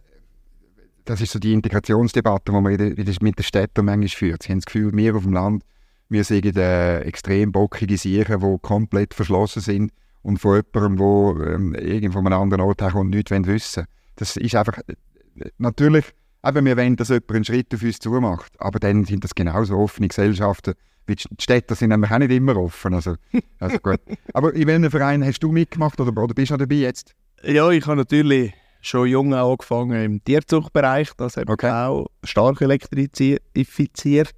das 1.09 1.21
ist 1.21 1.31
so 1.31 1.39
die 1.39 1.53
Integrationsdebatte, 1.53 2.51
die 2.51 2.51
man 2.51 2.63
mit 2.63 3.39
den 3.39 3.43
Städten 3.43 3.85
manchmal 3.85 4.09
führt. 4.09 4.43
Sie 4.43 4.51
haben 4.51 4.59
das 4.59 4.65
Gefühl, 4.65 4.95
wir 4.95 5.15
auf 5.15 5.23
dem 5.23 5.33
Land, 5.33 5.63
wir 6.07 6.23
sind 6.23 6.55
äh, 6.55 6.99
extrem 6.99 7.51
bockige 7.51 7.97
Siechen, 7.97 8.39
die 8.39 8.57
komplett 8.61 9.15
verschlossen 9.15 9.61
sind 9.61 9.91
und 10.21 10.37
von 10.37 10.61
jemandem, 10.73 10.97
der 10.97 11.53
ähm, 11.53 11.73
irgend 11.73 12.13
von 12.13 12.27
einem 12.27 12.39
anderen 12.39 12.61
Ort 12.61 12.83
herkommt, 12.83 13.09
nichts 13.09 13.31
wollen 13.31 13.47
wissen 13.47 13.85
Das 14.17 14.37
ist 14.37 14.55
einfach, 14.55 14.77
äh, 14.87 15.49
natürlich, 15.57 16.05
eben, 16.45 16.65
wir 16.65 16.77
wollen, 16.77 16.95
dass 16.95 17.09
jemand 17.09 17.31
einen 17.31 17.45
Schritt 17.45 17.73
auf 17.73 17.81
uns 17.81 17.97
zumacht, 17.97 18.53
aber 18.59 18.77
dann 18.77 19.03
sind 19.05 19.23
das 19.23 19.33
genauso 19.33 19.77
offene 19.77 20.09
Gesellschaften, 20.09 20.75
wie 21.07 21.15
die 21.15 21.23
Städte 21.39 21.73
sind 21.73 21.89
nämlich 21.89 22.11
auch 22.11 22.19
nicht 22.19 22.31
immer 22.31 22.55
offen. 22.55 22.93
Also, 22.93 23.15
also 23.59 23.79
gut. 23.79 23.99
Aber 24.33 24.53
in 24.53 24.67
welchem 24.67 24.91
Verein 24.91 25.25
hast 25.25 25.39
du 25.39 25.51
mitgemacht 25.51 25.99
oder, 25.99 26.15
oder 26.21 26.35
bist 26.35 26.51
du 26.51 26.53
noch 26.53 26.59
dabei 26.59 26.75
jetzt? 26.75 27.15
Ja, 27.41 27.71
ich 27.71 27.87
habe 27.87 27.95
natürlich 27.95 28.53
schon 28.81 29.07
jung 29.07 29.33
angefangen 29.33 30.03
im 30.03 30.23
Tierzuchtbereich. 30.23 31.11
Das 31.17 31.37
hat 31.37 31.49
Okay. 31.49 31.67
mich 31.67 31.75
auch 31.75 32.07
stark 32.23 32.61
elektrifiziert. 32.61 34.31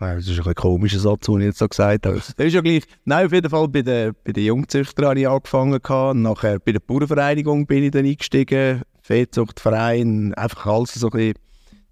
Das 0.00 0.26
ist 0.26 0.46
ein 0.46 0.54
komischer 0.54 0.98
Satz, 0.98 1.26
den 1.26 1.40
ich 1.40 1.46
jetzt 1.46 1.58
so 1.58 1.68
gesagt 1.68 2.04
habe. 2.06 2.16
Das 2.16 2.30
ist 2.30 2.52
ja 2.52 2.60
gleich. 2.60 2.82
Nein, 3.04 3.26
auf 3.26 3.32
jeden 3.32 3.48
Fall 3.48 3.68
bei 3.68 3.82
den, 3.82 4.12
bei 4.24 4.32
den 4.32 4.44
Jungzüchtern 4.44 5.06
habe 5.06 5.20
ich 5.20 5.28
angefangen. 5.28 5.80
gehabt. 5.80 6.16
Nachher 6.16 6.58
bei 6.58 6.72
der 6.72 6.80
Bauernvereinigung 6.80 7.66
bin 7.66 7.84
ich 7.84 7.90
dann 7.92 8.04
eingestiegen. 8.04 8.82
Viehzuchtverein, 9.02 10.34
einfach 10.34 10.66
alles 10.66 10.94
so 10.94 11.06
ein 11.08 11.10
bisschen 11.10 11.34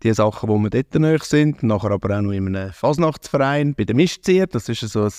die 0.03 0.13
Sachen, 0.13 0.49
wo 0.49 0.59
wir 0.59 0.71
dort 0.71 0.95
nahe 0.97 1.19
sind. 1.23 1.63
Nachher 1.63 1.93
aber 1.93 2.19
auch 2.19 2.23
noch 2.23 2.33
in 2.33 2.55
einem 2.55 2.73
Fasnachtsverein 2.73 3.75
bei 3.75 3.85
den 3.85 3.97
Mischzier. 3.97 4.47
Das 4.47 4.69
ist 4.69 4.81
so 4.81 5.05
ein 5.05 5.13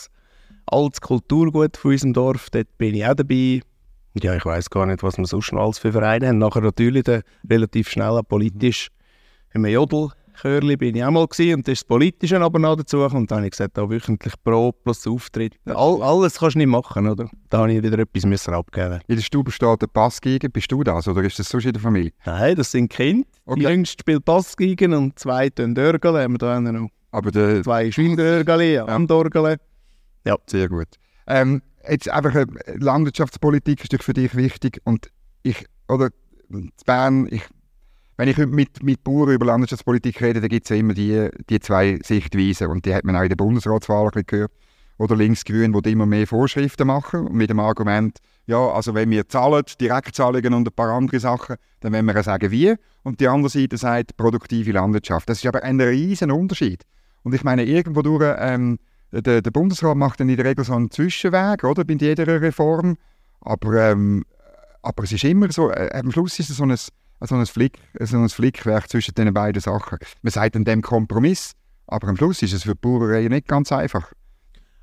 altes 0.65 1.01
Kulturgut 1.01 1.77
von 1.77 1.91
unserem 1.91 2.13
Dorf. 2.13 2.49
Dort 2.49 2.77
bin 2.77 2.95
ich 2.95 3.05
auch 3.05 3.15
dabei. 3.15 3.61
Ja, 4.21 4.35
ich 4.35 4.45
weiß 4.45 4.69
gar 4.69 4.85
nicht, 4.85 5.01
was 5.03 5.17
wir 5.17 5.25
sonst 5.25 5.51
noch 5.53 5.63
alles 5.63 5.79
für 5.79 5.91
Vereine 5.91 6.27
haben. 6.27 6.37
Nachher 6.37 6.61
natürlich 6.61 7.03
dann 7.03 7.23
relativ 7.49 7.89
schnell 7.89 8.19
politisch. 8.27 8.89
Im 9.53 9.65
Jodelchörli 9.65 10.77
bin 10.77 10.95
ich 10.95 11.03
auch 11.03 11.11
mal 11.11 11.27
gewesen, 11.27 11.55
und 11.55 11.67
das 11.67 11.73
ist 11.73 11.81
das 11.81 11.87
Politische 11.87 12.39
aber 12.39 12.59
noch 12.59 12.75
dazu. 12.75 12.99
Und 13.03 13.29
dann 13.31 13.37
habe 13.37 13.45
ich 13.47 13.51
gesagt, 13.51 13.77
da 13.77 13.89
wöchentlich 13.89 14.33
Pro 14.43 14.71
plus 14.71 15.07
Auftritt. 15.07 15.55
All, 15.65 16.01
alles 16.03 16.39
kannst 16.39 16.55
du 16.55 16.59
nicht 16.59 16.67
machen, 16.67 17.07
oder? 17.07 17.27
Da 17.49 17.59
habe 17.59 17.73
ich 17.73 17.81
wieder 17.83 17.97
etwas 17.99 18.25
müssen 18.25 18.53
abgeben. 18.53 18.99
In 19.07 19.15
der 19.15 19.23
Stube 19.23 19.51
steht 19.51 19.81
der 19.81 19.87
Passgeige. 19.87 20.49
Bist 20.49 20.71
du 20.71 20.83
das 20.83 21.07
oder 21.07 21.23
ist 21.23 21.39
das 21.39 21.49
sonst 21.49 21.65
in 21.65 21.73
der 21.73 21.81
Familie? 21.81 22.11
Nein, 22.25 22.55
das 22.55 22.71
sind 22.71 22.89
Kinder. 22.89 23.27
Die 23.47 23.51
Okay. 23.51 23.61
jüngste 23.73 23.99
spielt 23.99 24.25
Bassgeigen 24.25 24.93
und 24.93 25.17
zwei 25.19 25.49
tun 25.49 25.73
Dörgele. 25.75 26.21
Haben 26.23 26.33
wir 26.35 26.37
da 26.37 26.59
noch 26.61 26.89
Aber 27.11 27.31
der, 27.31 27.63
zwei 27.63 27.91
Schweindörgele, 27.91 28.87
Andorgele. 28.87 29.57
Sehr 30.47 30.69
gut. 30.69 30.87
Ähm, 31.27 31.61
jetzt 31.89 32.09
einfach 32.09 32.35
äh, 32.35 32.45
Landwirtschaftspolitik 32.75 33.83
ist 33.91 34.03
für 34.03 34.13
dich 34.13 34.35
wichtig 34.35 34.81
und 34.83 35.09
ich, 35.43 35.65
oder 35.87 36.09
Bern, 36.85 37.27
ich, 37.29 37.43
wenn 38.17 38.27
ich 38.27 38.37
mit, 38.37 38.83
mit 38.83 39.03
Bauern 39.03 39.31
über 39.31 39.45
Landwirtschaftspolitik 39.45 40.21
rede, 40.21 40.41
dann 40.41 40.49
gibt 40.49 40.65
es 40.65 40.69
ja 40.69 40.75
immer 40.75 40.93
die, 40.93 41.29
die 41.49 41.59
zwei 41.59 41.99
Sichtweisen 42.03 42.67
und 42.67 42.85
die 42.85 42.93
hat 42.93 43.03
man 43.03 43.15
auch 43.15 43.23
in 43.23 43.29
der 43.29 43.35
Bundesratswahl 43.35 44.09
gehört. 44.11 44.51
Oder 44.99 45.15
Linksgrün, 45.15 45.73
die 45.73 45.91
immer 45.91 46.05
mehr 46.05 46.27
Vorschriften 46.27 46.85
machen 46.85 47.27
mit 47.31 47.49
dem 47.49 47.59
Argument, 47.59 48.19
ja, 48.45 48.59
also 48.69 48.93
wenn 48.93 49.09
wir 49.09 49.27
zahlen, 49.27 49.63
Direktzahlungen 49.81 50.53
und 50.53 50.67
ein 50.67 50.73
paar 50.73 50.89
andere 50.89 51.19
Sachen, 51.19 51.55
dann 51.79 51.93
wollen 51.93 52.05
wir 52.05 52.23
sagen, 52.23 52.51
wie. 52.51 52.75
Und 53.01 53.19
die 53.19 53.27
andere 53.27 53.49
Seite 53.49 53.77
sagt, 53.77 54.15
produktive 54.17 54.71
Landwirtschaft. 54.71 55.27
Das 55.27 55.39
ist 55.39 55.47
aber 55.47 55.63
ein 55.63 55.81
riesen 55.81 56.29
Unterschied. 56.29 56.83
Und 57.23 57.33
ich 57.33 57.43
meine, 57.43 57.63
irgendwo 57.63 58.01
durch, 58.01 58.23
ähm, 58.37 58.77
der, 59.21 59.41
der 59.41 59.51
Bundesrat 59.51 59.95
macht 59.95 60.19
dann 60.19 60.29
in 60.29 60.37
der 60.37 60.45
Regel 60.45 60.65
so 60.65 60.73
einen 60.73 60.89
Zwischenweg, 60.89 61.63
oder, 61.63 61.83
bei 61.83 61.93
jeder 61.93 62.41
Reform. 62.41 62.97
Aber, 63.41 63.91
ähm, 63.91 64.25
aber 64.81 65.03
es 65.03 65.11
ist 65.11 65.23
immer 65.23 65.51
so, 65.51 65.69
äh, 65.71 65.89
am 65.93 66.11
Schluss 66.11 66.39
ist 66.39 66.49
es 66.49 66.57
so 66.57 66.63
ein, 66.63 66.75
so 66.75 67.35
ein, 67.35 67.45
Flick, 67.45 67.77
so 67.99 68.17
ein 68.17 68.29
Flickwerk 68.29 68.89
zwischen 68.89 69.13
den 69.15 69.33
beiden 69.33 69.61
Sachen. 69.61 69.99
Man 70.21 70.31
sagt 70.31 70.55
dann 70.55 70.65
dem 70.65 70.81
Kompromiss, 70.81 71.53
aber 71.87 72.07
am 72.07 72.17
Schluss 72.17 72.41
ist 72.41 72.53
es 72.53 72.63
für 72.63 72.73
die 72.73 72.81
Bauern 72.81 73.25
nicht 73.27 73.47
ganz 73.47 73.71
einfach. 73.71 74.11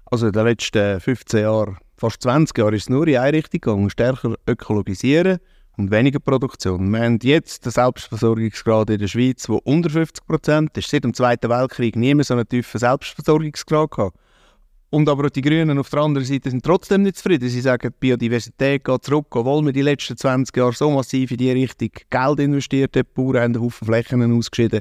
Also 0.06 0.26
in 0.26 0.32
den 0.32 0.44
letzten 0.44 1.00
15 1.00 1.40
Jahren, 1.40 1.78
fast 1.96 2.22
20 2.22 2.56
Jahren, 2.56 2.74
ist 2.74 2.82
es 2.82 2.88
nur 2.88 3.06
in 3.08 3.18
eine 3.18 3.36
Richtung 3.36 3.60
gegangen. 3.60 3.90
Stärker 3.90 4.34
ökologisieren 4.46 5.38
und 5.80 5.90
weniger 5.90 6.20
Produktion. 6.20 6.90
Wir 6.90 7.00
haben 7.00 7.18
jetzt 7.22 7.64
den 7.64 7.72
Selbstversorgungsgrad 7.72 8.90
in 8.90 8.98
der 8.98 9.08
Schweiz, 9.08 9.44
der 9.44 9.66
unter 9.66 9.88
50 9.88 10.26
Prozent 10.26 10.76
ist. 10.76 10.90
Seit 10.90 11.04
dem 11.04 11.14
Zweiten 11.14 11.48
Weltkrieg 11.48 11.96
niemand 11.96 12.26
so 12.26 12.34
einen 12.34 12.48
tiefen 12.48 12.78
Selbstversorgungsgrad 12.78 13.90
gehabt. 13.90 14.16
Und 14.90 15.08
aber 15.08 15.26
auch 15.26 15.30
die 15.30 15.40
Grünen 15.40 15.78
auf 15.78 15.88
der 15.88 16.00
anderen 16.00 16.26
Seite 16.26 16.50
sind 16.50 16.64
trotzdem 16.64 17.02
nicht 17.02 17.16
zufrieden. 17.16 17.48
Sie 17.48 17.60
sagen, 17.60 17.92
die 17.92 17.96
Biodiversität 17.98 18.84
geht 18.84 19.04
zurück, 19.04 19.34
obwohl 19.34 19.64
wir 19.64 19.72
die 19.72 19.82
letzten 19.82 20.16
20 20.16 20.54
Jahre 20.56 20.72
so 20.72 20.90
massiv 20.90 21.30
in 21.30 21.38
die 21.38 21.50
Richtung 21.50 21.90
Geld 22.10 22.40
investiert 22.40 22.96
haben. 22.96 23.06
Die 23.08 23.14
Bauern 23.14 23.36
haben 23.36 23.54
einen 23.54 23.62
Haufen 23.62 23.86
Flächen 23.86 24.36
ausgeschieden. 24.36 24.80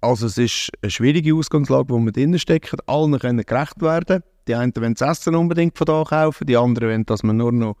Also 0.00 0.26
es 0.26 0.38
ist 0.38 0.70
eine 0.82 0.90
schwierige 0.90 1.34
Ausgangslage, 1.34 1.90
wo 1.90 1.98
wir 1.98 2.12
drin 2.12 2.38
stecken. 2.38 2.78
Allen 2.86 3.18
können 3.18 3.44
gerecht 3.44 3.82
werden. 3.82 4.22
Die 4.46 4.54
einen 4.54 4.74
wollen 4.76 4.94
das 4.94 5.18
Essen 5.18 5.34
unbedingt 5.34 5.76
von 5.76 5.86
da 5.86 6.04
kaufen, 6.04 6.46
die 6.46 6.56
anderen 6.56 6.88
wollen, 6.88 7.06
dass 7.06 7.22
man 7.22 7.38
nur 7.38 7.52
noch 7.52 7.76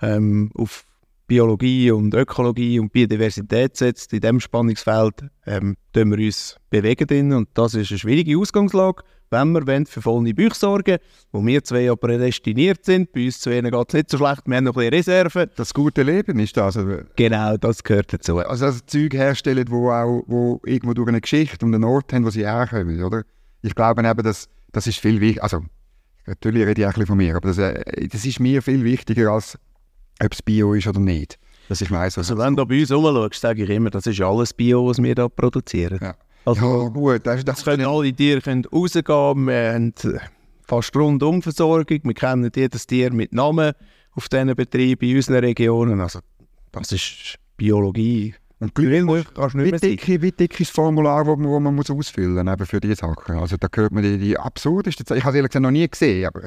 ähm, 0.00 0.50
auf 0.54 0.84
Biologie 1.26 1.90
und 1.90 2.14
Ökologie 2.14 2.78
und 2.78 2.92
Biodiversität 2.92 3.76
setzt. 3.76 4.12
In 4.12 4.20
diesem 4.20 4.40
Spannungsfeld 4.40 5.24
ähm, 5.46 5.76
tun 5.92 6.10
wir 6.10 6.26
uns 6.26 6.56
bewegen 6.70 7.06
drin. 7.06 7.32
und 7.32 7.48
das 7.54 7.74
ist 7.74 7.90
eine 7.90 7.98
schwierige 7.98 8.38
Ausgangslage, 8.38 9.02
wenn 9.30 9.52
wir 9.52 9.66
wollen, 9.66 9.86
für 9.86 10.02
volle 10.02 10.34
Bücher 10.34 10.54
sorgen 10.54 10.98
wo 11.32 11.44
wir 11.44 11.64
zwei 11.64 11.82
ja 11.82 11.96
prädestiniert 11.96 12.84
sind. 12.84 13.12
Bei 13.12 13.24
uns 13.24 13.40
zwei 13.40 13.60
geht 13.60 13.74
es 13.88 13.94
nicht 13.94 14.10
so 14.10 14.18
schlecht, 14.18 14.42
wir 14.46 14.56
haben 14.56 14.64
noch 14.64 14.76
ein 14.76 14.90
bisschen 14.90 15.14
Reserven. 15.14 15.50
Das 15.56 15.72
gute 15.72 16.02
Leben 16.02 16.38
ist 16.38 16.56
das. 16.56 16.76
Also, 16.76 16.98
Genau, 17.16 17.56
das 17.56 17.82
gehört 17.82 18.12
dazu. 18.12 18.38
also, 18.38 18.66
also 18.66 18.80
Zeug 18.86 19.14
herstellen, 19.14 19.64
wo 19.68 19.90
auch 19.90 20.22
wo 20.26 20.60
irgendwo 20.66 20.92
durch 20.92 21.08
eine 21.08 21.20
Geschichte 21.20 21.64
und 21.64 21.74
einen 21.74 21.84
Ort 21.84 22.12
haben, 22.12 22.24
wo 22.24 22.30
sie 22.30 22.46
herkommen, 22.46 23.02
oder? 23.02 23.24
Ich 23.62 23.74
glaube 23.74 24.06
eben, 24.06 24.22
dass 24.22 24.48
das 24.72 24.86
ist 24.86 24.98
viel 24.98 25.20
wichtiger. 25.20 25.44
Also 25.44 25.62
natürlich 26.26 26.66
rede 26.66 26.82
ich 26.82 26.86
auch 26.86 26.90
ein 26.90 26.94
bisschen 26.94 27.06
von 27.06 27.16
mir, 27.16 27.36
aber 27.36 27.48
das, 27.48 27.58
äh, 27.58 28.08
das 28.08 28.26
ist 28.26 28.40
mir 28.40 28.60
viel 28.60 28.84
wichtiger 28.84 29.30
als 29.30 29.58
ob 30.22 30.32
es 30.32 30.42
Bio 30.42 30.74
ist 30.74 30.86
oder 30.86 31.00
nicht. 31.00 31.38
Ich 31.70 31.90
weiss, 31.90 32.16
was 32.16 32.30
Also 32.30 32.42
wenn 32.42 32.54
du 32.56 32.66
bei 32.66 32.80
uns 32.80 32.92
rumschaust, 32.92 33.40
sage 33.40 33.64
ich 33.64 33.70
immer, 33.70 33.90
das 33.90 34.06
ist 34.06 34.20
alles 34.20 34.52
Bio, 34.52 34.86
was 34.86 35.02
wir 35.02 35.14
da 35.14 35.28
produzieren. 35.28 35.98
Ja. 36.02 36.14
Also, 36.44 36.82
ja, 36.84 36.88
gut, 36.90 37.26
das, 37.26 37.44
das 37.44 37.56
Das 37.56 37.64
können 37.64 37.86
alle 37.86 38.12
Tiere 38.12 38.42
können 38.42 38.66
rausgehen. 38.66 39.46
Wir 39.46 39.72
haben 39.72 39.94
fast 40.66 40.94
rundum 40.94 41.40
Versorgung. 41.40 42.00
Wir 42.02 42.14
kennen 42.14 42.50
jedes 42.54 42.86
Tier 42.86 43.10
mit 43.12 43.32
Namen 43.32 43.72
auf 44.12 44.28
diesen 44.28 44.54
Betrieben 44.54 45.08
in 45.08 45.16
unseren 45.16 45.38
Regionen. 45.42 46.00
Also, 46.02 46.20
das 46.72 46.92
ist 46.92 47.36
Biologie. 47.56 48.34
Und 48.60 48.74
musst- 49.06 49.34
kannst 49.34 49.54
du 49.54 49.58
Wie 49.60 49.70
nicht 49.72 49.82
dick, 49.82 50.06
wie 50.22 50.30
ist 50.60 50.68
das 50.68 50.70
Formular, 50.70 51.24
das 51.26 51.36
man, 51.36 51.48
wo 51.48 51.58
man 51.60 51.74
muss 51.74 51.90
ausfüllen 51.90 52.46
muss 52.46 52.66
für 52.66 52.80
diese 52.80 52.96
Sachen? 52.96 53.36
Also 53.36 53.56
da 53.56 53.66
hört 53.74 53.92
man 53.92 54.02
die, 54.02 54.18
die 54.18 54.38
absurdesten. 54.38 55.04
Ich 55.16 55.24
habe 55.24 55.30
es 55.30 55.36
ehrlich 55.36 55.50
gesagt 55.50 55.62
noch 55.62 55.70
nie 55.70 55.88
gesehen, 55.88 56.26
aber 56.26 56.42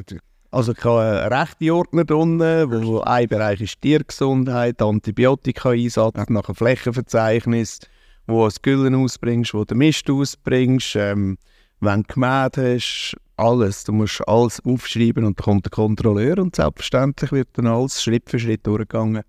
Also 0.57 0.71
ich 0.71 0.83
habe 0.85 1.01
einen 1.01 1.33
rechten 1.33 1.69
Ordner 1.69 2.03
drunter, 2.03 2.71
wo 2.71 3.01
ein 3.01 3.27
Bereich 3.27 3.61
ist 3.61 3.79
Tiergesundheit, 3.79 4.81
Antibiotika-Einsatz, 4.81 6.15
nach 6.29 6.47
einem 6.47 6.55
Flächenverzeichnis, 6.55 7.81
wo 8.25 8.39
du 8.39 8.45
das 8.45 8.63
Güllen 8.63 8.95
ausbringst, 8.95 9.53
wo 9.53 9.59
du 9.59 9.65
den 9.65 9.77
Mist 9.77 10.09
ausbringst, 10.09 10.95
ähm, 10.95 11.37
wenn 11.79 12.01
du 12.01 12.11
gemäht 12.11 12.57
hast, 12.57 13.15
alles. 13.35 13.83
Du 13.83 13.91
musst 13.91 14.27
alles 14.27 14.59
aufschreiben 14.65 15.25
und 15.25 15.39
dann 15.39 15.45
kommt 15.45 15.65
der 15.65 15.69
Kontrolleur 15.69 16.39
und 16.39 16.55
selbstverständlich 16.55 17.31
wird 17.31 17.49
dann 17.53 17.67
alles 17.67 18.01
Schritt 18.01 18.27
für 18.27 18.39
Schritt 18.39 18.65
durchgegangen. 18.65 19.21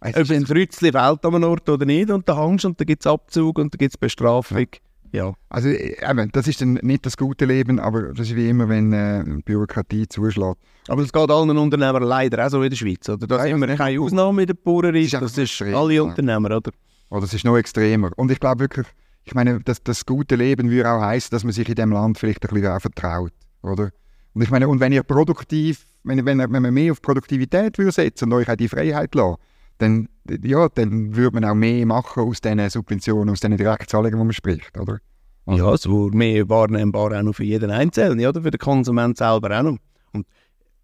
es 0.00 0.14
Ob 0.14 0.20
ist, 0.20 0.32
ein 0.32 0.44
Frützli 0.44 0.92
fehlt 0.92 1.24
an 1.24 1.34
einem 1.34 1.44
Ort 1.44 1.66
oder 1.66 1.86
nicht 1.86 2.10
und 2.10 2.28
dann 2.28 2.36
hängst 2.36 2.66
und 2.66 2.78
dann 2.78 2.86
gibt 2.86 3.00
es 3.00 3.10
Abzug 3.10 3.58
und 3.58 3.72
dann 3.72 3.78
gibt 3.78 3.94
es 3.94 3.96
Bestrafung. 3.96 4.66
Ja. 5.14 5.32
also 5.48 5.68
äh, 5.68 5.94
eben, 6.10 6.32
das 6.32 6.48
ist 6.48 6.60
dann 6.60 6.72
nicht 6.82 7.06
das 7.06 7.16
gute 7.16 7.44
Leben, 7.44 7.78
aber 7.78 8.12
das 8.14 8.26
ist 8.26 8.34
wie 8.34 8.48
immer, 8.48 8.68
wenn 8.68 8.92
äh, 8.92 9.24
Bürokratie 9.44 10.08
zuschlägt. 10.08 10.58
Aber 10.88 11.02
das 11.02 11.12
geht 11.12 11.30
allen 11.30 11.56
Unternehmern 11.56 12.02
leider 12.02 12.44
auch 12.44 12.50
so 12.50 12.60
in 12.64 12.70
der 12.70 12.76
Schweiz. 12.76 13.08
Oder? 13.08 13.24
Da 13.24 13.46
ja, 13.46 13.56
wir 13.56 13.76
keine 13.76 14.00
Ausnahme 14.00 14.42
in 14.42 14.48
der 14.48 14.54
Bauernreich. 14.54 15.12
Das 15.12 15.38
ist 15.38 15.60
Das 15.60 15.72
alle. 15.72 16.02
Unternehmer, 16.02 16.56
oder? 16.56 16.72
Oder 17.10 17.24
es 17.26 17.32
ist 17.32 17.44
noch 17.44 17.56
extremer. 17.56 18.10
Und 18.16 18.32
ich 18.32 18.40
glaube 18.40 18.64
wirklich, 18.64 18.88
ich 19.22 19.34
meine, 19.34 19.60
das, 19.60 19.84
das 19.84 20.04
gute 20.04 20.34
Leben 20.34 20.68
würde 20.68 20.90
auch 20.90 21.00
heißen, 21.00 21.30
dass 21.30 21.44
man 21.44 21.52
sich 21.52 21.68
in 21.68 21.76
dem 21.76 21.92
Land 21.92 22.18
vielleicht 22.18 22.44
ein 22.44 22.52
bisschen 22.52 22.72
auch 22.72 22.80
vertraut, 22.80 23.32
oder? 23.62 23.90
Und 24.34 24.42
ich 24.42 24.50
meine, 24.50 24.66
und 24.66 24.80
wenn 24.80 24.90
ihr 24.90 25.04
produktiv, 25.04 25.86
wenn, 26.02 26.26
wenn, 26.26 26.38
wenn 26.40 26.62
man 26.62 26.74
mehr 26.74 26.90
auf 26.90 27.00
Produktivität 27.00 27.78
würde 27.78 27.92
setzen 27.92 28.24
und 28.24 28.32
euch 28.32 28.50
auch 28.50 28.56
die 28.56 28.68
Freiheit 28.68 29.14
lassen, 29.14 29.36
dann, 29.78 30.08
ja, 30.42 30.68
dann 30.68 31.14
würde 31.16 31.34
man 31.40 31.44
auch 31.44 31.54
mehr 31.54 31.84
machen 31.86 32.22
aus 32.24 32.40
diesen 32.40 32.68
Subventionen, 32.70 33.30
aus 33.30 33.40
diesen 33.40 33.56
Direktzahlungen, 33.56 34.18
die 34.18 34.24
man 34.24 34.32
spricht, 34.32 34.78
oder? 34.78 34.98
Also- 35.46 35.64
Ja, 35.64 35.74
es 35.74 35.88
wird 35.88 36.14
mehr 36.14 36.48
wahrnehmbar 36.48 37.12
auch 37.18 37.22
noch 37.22 37.34
für 37.34 37.44
jeden 37.44 37.70
Einzelnen, 37.70 38.24
oder? 38.26 38.40
Für 38.42 38.50
den 38.50 38.58
Konsument 38.58 39.18
selber 39.18 39.58
auch 39.58 39.62
noch. 39.62 39.76
Und 40.12 40.26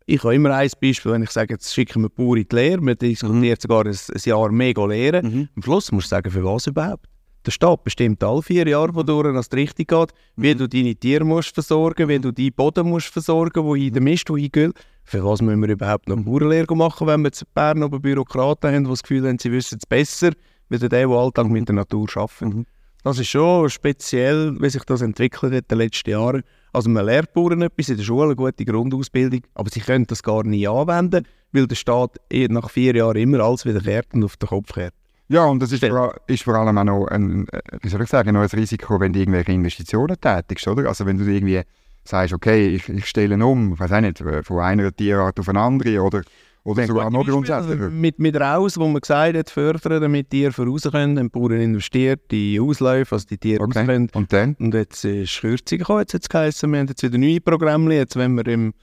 ich 0.06 0.22
habe 0.22 0.34
immer 0.34 0.54
ein 0.54 0.68
Beispiel, 0.82 1.12
wenn 1.12 1.22
ich 1.22 1.30
sage, 1.30 1.54
jetzt 1.54 1.72
schicken 1.72 2.02
wir 2.02 2.08
Bauern 2.10 2.38
in 2.38 2.46
die 2.50 2.56
Lehre, 2.56 2.80
man 2.80 2.96
diskutiert 2.98 3.62
sogar 3.62 3.86
ein, 3.86 3.92
ein 3.92 4.20
Jahr 4.24 4.50
mega 4.50 4.84
lehren. 4.84 5.48
Am 5.56 5.62
Schluss 5.62 5.90
musst 5.92 6.06
du 6.06 6.16
sagen, 6.16 6.30
für 6.30 6.44
was 6.44 6.66
überhaupt? 6.66 7.06
Der 7.46 7.52
Staat 7.52 7.84
bestimmt 7.84 8.22
alle 8.22 8.42
vier 8.42 8.66
Jahre, 8.68 8.94
wodurch 8.94 9.34
es 9.34 9.50
richtig 9.54 9.88
geht, 9.88 10.10
wie 10.36 10.54
du 10.54 10.68
deine 10.68 10.94
Tiere 10.94 11.24
musst 11.24 11.54
versorgen, 11.54 12.06
wie 12.08 12.18
du 12.18 12.32
deinen 12.32 12.52
Boden 12.52 12.86
musst 12.86 13.06
versorgen, 13.08 13.64
wo 13.64 13.74
in 13.74 13.94
der 13.94 14.02
Mist, 14.02 14.28
wo 14.28 14.36
hingeht. 14.36 14.72
Für 15.10 15.24
was 15.24 15.42
müssen 15.42 15.60
wir 15.60 15.70
überhaupt 15.70 16.08
noch 16.08 16.22
Bauernlehre 16.22 16.76
machen, 16.76 17.08
wenn 17.08 17.22
wir 17.22 17.30
jetzt 17.30 17.42
in 17.42 17.48
Bern 17.52 17.82
aber 17.82 17.98
Bürokraten 17.98 18.72
haben, 18.72 18.84
die 18.84 18.90
das 18.90 19.02
Gefühl 19.02 19.26
haben, 19.26 19.40
sie 19.40 19.50
wissen 19.50 19.78
es 19.82 19.84
besser, 19.84 20.30
wie 20.68 20.78
der, 20.78 20.88
der 20.88 21.08
Alltag 21.08 21.48
mit 21.48 21.66
der 21.66 21.74
Natur 21.74 22.06
arbeitet. 22.14 22.68
Das 23.02 23.18
ist 23.18 23.26
schon 23.26 23.68
speziell, 23.70 24.54
wie 24.60 24.70
sich 24.70 24.84
das 24.84 25.00
entwickelt 25.00 25.52
hat 25.52 25.62
in 25.62 25.68
den 25.68 25.78
letzten 25.78 26.10
Jahren. 26.10 26.44
Also 26.72 26.90
man 26.90 27.04
lernt 27.04 27.32
Bauern 27.32 27.60
etwas 27.62 27.88
in 27.88 27.96
der 27.96 28.04
Schule, 28.04 28.26
eine 28.26 28.36
gute 28.36 28.64
Grundausbildung, 28.64 29.40
aber 29.54 29.68
sie 29.68 29.80
können 29.80 30.06
das 30.06 30.22
gar 30.22 30.44
nicht 30.44 30.68
anwenden, 30.68 31.26
weil 31.50 31.66
der 31.66 31.74
Staat 31.74 32.18
eh 32.30 32.46
nach 32.46 32.70
vier 32.70 32.94
Jahren 32.94 33.16
immer 33.16 33.40
alles 33.40 33.66
wieder 33.66 33.80
kehrt 33.80 34.14
und 34.14 34.22
auf 34.22 34.36
den 34.36 34.48
Kopf 34.48 34.72
kehrt. 34.72 34.94
Ja, 35.26 35.44
und 35.44 35.60
das 35.60 35.72
ist 35.72 35.84
vor, 35.84 36.14
ist 36.28 36.44
vor 36.44 36.54
allem 36.54 36.78
auch 36.78 36.84
noch 36.84 37.06
ein, 37.06 37.48
äh, 37.48 37.60
wie 37.82 37.88
soll 37.88 38.02
ich 38.02 38.08
sagen, 38.08 38.34
noch 38.34 38.42
ein 38.42 38.48
Risiko, 38.48 39.00
wenn 39.00 39.12
du 39.12 39.18
irgendwelche 39.18 39.50
Investitionen 39.50 40.20
tätigst, 40.20 40.68
oder? 40.68 40.86
Also 40.86 41.04
wenn 41.04 41.18
du 41.18 41.24
irgendwie 41.24 41.62
sagst, 42.04 42.34
okay, 42.34 42.68
ich, 42.68 42.88
ich 42.88 43.06
stelle 43.06 43.44
um, 43.44 43.74
ich 43.74 43.80
weiß 43.80 43.92
auch 43.92 44.00
nicht, 44.00 44.20
äh, 44.20 44.42
von 44.42 44.60
einer 44.60 44.94
Tierart 44.94 45.38
auf 45.38 45.48
eine 45.48 45.60
andere, 45.60 46.00
oder, 46.02 46.22
Oder 46.64 46.86
sogar 46.86 47.10
noch 47.10 47.26
grundsätzlicher? 47.26 47.88
Mit, 47.88 48.18
mit 48.18 48.38
Raus, 48.38 48.78
wo 48.78 48.86
man 48.86 49.00
gesagt 49.00 49.36
hat, 49.36 49.50
fördern, 49.50 50.02
damit 50.02 50.30
Tiere 50.30 50.52
voraus 50.52 50.82
können. 50.82 51.18
Haben 51.18 51.26
die 51.26 51.38
Bauern 51.38 51.60
investiert 51.60 52.32
in 52.32 52.60
Ausläufe, 52.60 53.14
also 53.14 53.26
die 53.26 53.38
Tiere 53.38 53.62
Okay. 53.62 53.78
raus 53.78 53.86
können. 53.86 54.10
Und 54.14 54.32
dann? 54.32 54.54
Und 54.58 54.74
jetzt 54.74 55.04
ist 55.04 55.40
Kürzung 55.40 55.78
gekommen, 55.78 56.00
jetzt 56.00 56.14
hat 56.14 56.22
es 56.22 56.28
geheißen, 56.28 56.70
wir 56.70 56.80
haben 56.80 56.88
jetzt 56.88 57.02
wieder 57.02 57.18
neue 57.18 57.40
Programme, 57.40 57.94
jetzt 57.94 58.16
wenn 58.16 58.34
wir 58.34 58.46
im, 58.46 58.74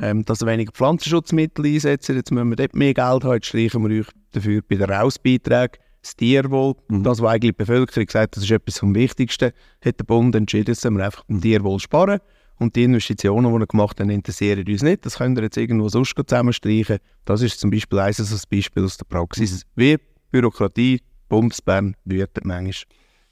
ähm, 0.00 0.24
dass 0.24 0.40
wir 0.40 0.46
weniger 0.46 0.72
Pflanzenschutzmittel 0.72 1.64
einsetzen, 1.64 2.16
jetzt 2.16 2.30
müssen 2.30 2.50
wir 2.50 2.56
dort 2.56 2.74
mehr 2.74 2.94
Geld 2.94 3.24
haben, 3.24 3.34
jetzt 3.34 3.46
streichen 3.46 3.88
wir 3.88 4.00
euch 4.00 4.06
dafür 4.32 4.60
bei 4.68 4.76
den 4.76 4.90
Rausbeiträgen 4.90 5.78
das 6.02 6.16
Tierwohl, 6.16 6.74
das, 6.88 7.22
was 7.22 7.30
eigentlich 7.30 7.52
die 7.52 7.64
Bevölkerung 7.64 8.08
sagt, 8.10 8.36
das 8.36 8.42
ist 8.42 8.50
etwas 8.50 8.78
vom 8.80 8.92
Wichtigsten, 8.94 9.52
hat 9.84 10.00
der 10.00 10.04
Bund 10.04 10.34
entschieden, 10.34 10.74
dass 10.74 10.82
wir 10.82 11.04
einfach 11.04 11.22
beim 11.24 11.40
Tierwohl 11.40 11.78
sparen 11.78 12.18
und 12.62 12.76
die 12.76 12.84
Investitionen, 12.84 13.52
die 13.52 13.58
wir 13.58 13.66
gemacht 13.66 14.00
haben, 14.00 14.10
interessieren 14.10 14.64
uns 14.66 14.82
nicht, 14.82 15.04
das 15.04 15.18
könnt 15.18 15.38
ihr 15.38 15.42
jetzt 15.42 15.56
irgendwo 15.56 15.88
sonst 15.88 16.14
zusammenstreichen, 16.16 16.98
das 17.24 17.42
ist 17.42 17.60
zum 17.60 17.70
Beispiel 17.70 17.98
eines 17.98 18.16
so 18.16 18.34
ein 18.34 18.40
Beispiel 18.50 18.84
aus 18.84 18.96
der 18.96 19.04
Praxis. 19.04 19.64
Wie 19.74 19.98
Bürokratie, 20.30 21.00
Bundesbern 21.28 21.96
wütet 22.04 22.44
manchmal. 22.44 22.74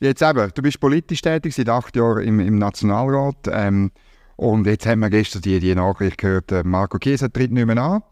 Jetzt 0.01 0.23
eben, 0.23 0.51
du 0.55 0.63
bist 0.63 0.81
politisch 0.81 1.21
tätig, 1.21 1.55
seit 1.55 1.69
acht 1.69 1.95
Jahren 1.95 2.25
im, 2.25 2.41
im 2.41 2.59
Nationalrat. 2.59 3.49
Ähm, 3.51 3.91
und 4.37 4.67
jetzt 4.67 4.87
haben 4.87 5.01
wir 5.01 5.11
gestern 5.11 5.43
die, 5.43 5.61
die 5.61 5.75
Nachricht 5.75 6.17
gehört, 6.17 6.51
äh, 6.53 6.63
Marco 6.65 6.99
Chiesa 6.99 7.29
tritt 7.29 7.53
nicht 7.53 7.67
mehr 7.67 7.77
an. 7.77 8.03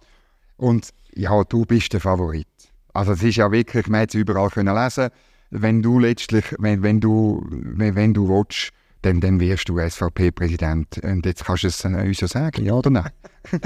Und 0.59 0.91
ja, 1.15 1.43
du 1.45 1.65
bist 1.65 1.95
der 1.95 2.01
Favorit. 2.01 2.47
Also 2.93 3.13
es 3.13 3.23
ist 3.23 3.37
ja 3.37 3.51
wirklich, 3.51 3.89
man 3.89 4.03
hat 4.03 4.11
es 4.11 4.15
überall 4.17 4.51
können 4.51 4.75
lesen, 4.75 5.09
wenn 5.51 5.81
du 5.81 5.99
letztlich, 5.99 6.45
wenn, 6.59 6.83
wenn 6.83 7.01
du, 7.01 7.43
wenn, 7.49 7.95
wenn 7.95 8.13
du 8.13 8.29
willst, 8.29 8.73
dann, 9.03 9.21
dann 9.21 9.41
wirst 9.41 9.69
du 9.69 9.79
SVP-Präsident. 9.79 10.99
Und 11.03 11.25
jetzt 11.25 11.45
kannst 11.45 11.63
du 11.63 11.69
es 11.69 11.85
äh, 11.85 11.89
uns 11.89 12.21
ja 12.21 12.29
sagen, 12.29 12.65
ja 12.65 12.73
oder 12.75 12.91
nein? 12.91 13.11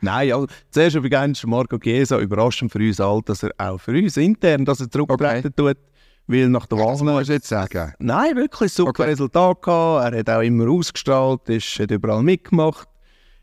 Nein, 0.00 0.32
also, 0.32 0.46
zuerst 0.70 0.96
übrigens 0.96 1.44
Marco 1.46 1.78
Chiesa 1.78 2.18
überraschend 2.18 2.72
für 2.72 2.78
uns 2.78 2.98
alle, 3.00 3.22
dass 3.22 3.42
er 3.42 3.52
auch 3.58 3.78
für 3.78 3.92
uns 3.92 4.16
intern, 4.16 4.64
dass 4.64 4.80
er 4.80 4.90
zurücktreten 4.90 5.54
tut, 5.54 5.76
weil 6.26 6.48
nach 6.48 6.66
der 6.66 6.78
Wahl... 6.78 6.92
Das 6.92 7.02
musst 7.02 7.28
du 7.28 7.32
jetzt 7.34 7.48
sagen. 7.48 7.92
Nein, 7.98 8.36
wirklich 8.36 8.72
super 8.72 8.90
Okay. 8.90 9.04
Resultat 9.04 9.62
gehabt. 9.62 10.12
Er 10.12 10.18
hat 10.18 10.30
auch 10.30 10.42
immer 10.42 10.68
ausgestrahlt, 10.68 11.48
ist, 11.48 11.78
hat 11.78 11.90
überall 11.90 12.22
mitgemacht, 12.22 12.88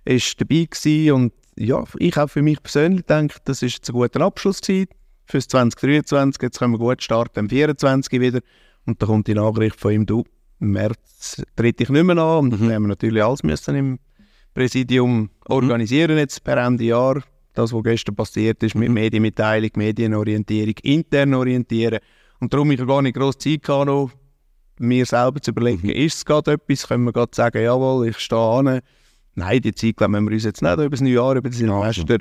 ist 0.04 0.40
dabei 0.42 0.68
gewesen 0.70 1.12
und 1.12 1.34
ja, 1.58 1.84
ich 2.00 2.16
habe 2.18 2.28
für 2.28 2.42
mich 2.42 2.62
persönlich 2.62 3.06
gedacht, 3.06 3.42
das 3.46 3.62
ist 3.62 3.76
jetzt 3.76 3.90
ein 3.90 3.94
guter 3.94 4.22
Abschluss 4.22 4.60
gewesen 4.60 4.90
fürs 5.26 5.48
2023. 5.48 6.42
Jetzt 6.42 6.60
können 6.60 6.74
wir 6.74 6.80
gut 6.80 7.02
starten 7.02 7.40
am 7.40 7.50
24 7.50 8.20
wieder 8.20 8.42
und 8.86 9.02
da 9.02 9.06
kommt 9.06 9.28
die 9.28 9.36
Nachricht 9.36 9.80
von 9.80 9.94
ihm, 9.94 10.06
du, 10.06 10.20
im 10.20 10.26
März 10.60 11.44
tritt 11.56 11.82
ich 11.82 11.90
nicht 11.90 12.04
mehr 12.04 12.18
an 12.18 12.46
und 12.46 12.50
dann 12.52 12.72
haben 12.72 12.84
wir 12.84 12.90
natürlich 12.90 13.24
alles 13.24 13.44
müssen 13.44 13.76
im 13.76 14.00
Präsidium 14.54 15.30
organisieren 15.48 16.18
jetzt 16.18 16.44
per 16.44 16.58
Ende 16.58 16.86
Jahr. 16.86 17.22
Das, 17.54 17.74
was 17.74 17.84
gestern 17.84 18.16
passiert 18.16 18.62
ist, 18.64 18.76
mit 18.76 18.90
Medienmitteilung, 18.90 19.72
Medienorientierung, 19.76 20.76
intern 20.84 21.34
orientieren. 21.34 22.00
Und 22.40 22.54
darum 22.54 22.72
ich 22.72 22.86
gar 22.86 23.02
nicht 23.02 23.16
grosse 23.16 23.38
Zeit 23.38 23.64
gehabt, 23.64 23.88
noch 23.88 24.12
mir 24.78 25.06
selber 25.06 25.42
zu 25.42 25.52
überlegen, 25.52 25.90
ist 25.90 26.16
es 26.16 26.26
gerade 26.26 26.54
etwas, 26.54 26.88
können 26.88 27.06
wir 27.06 27.14
gerade 27.14 27.32
sagen, 27.34 27.62
jawohl, 27.62 28.10
ich 28.10 28.18
stehe 28.18 28.42
an. 28.42 28.82
Nein, 29.36 29.62
die 29.62 29.74
Zeit 29.74 29.98
glaube 29.98 30.20
wir 30.22 30.32
uns 30.32 30.44
jetzt 30.44 30.62
nicht 30.62 30.74
über 30.74 30.90
das 30.90 31.02
neue 31.02 31.14
Jahr, 31.14 31.36
über 31.36 31.50
das 31.50 31.58
Silvester, 31.58 32.18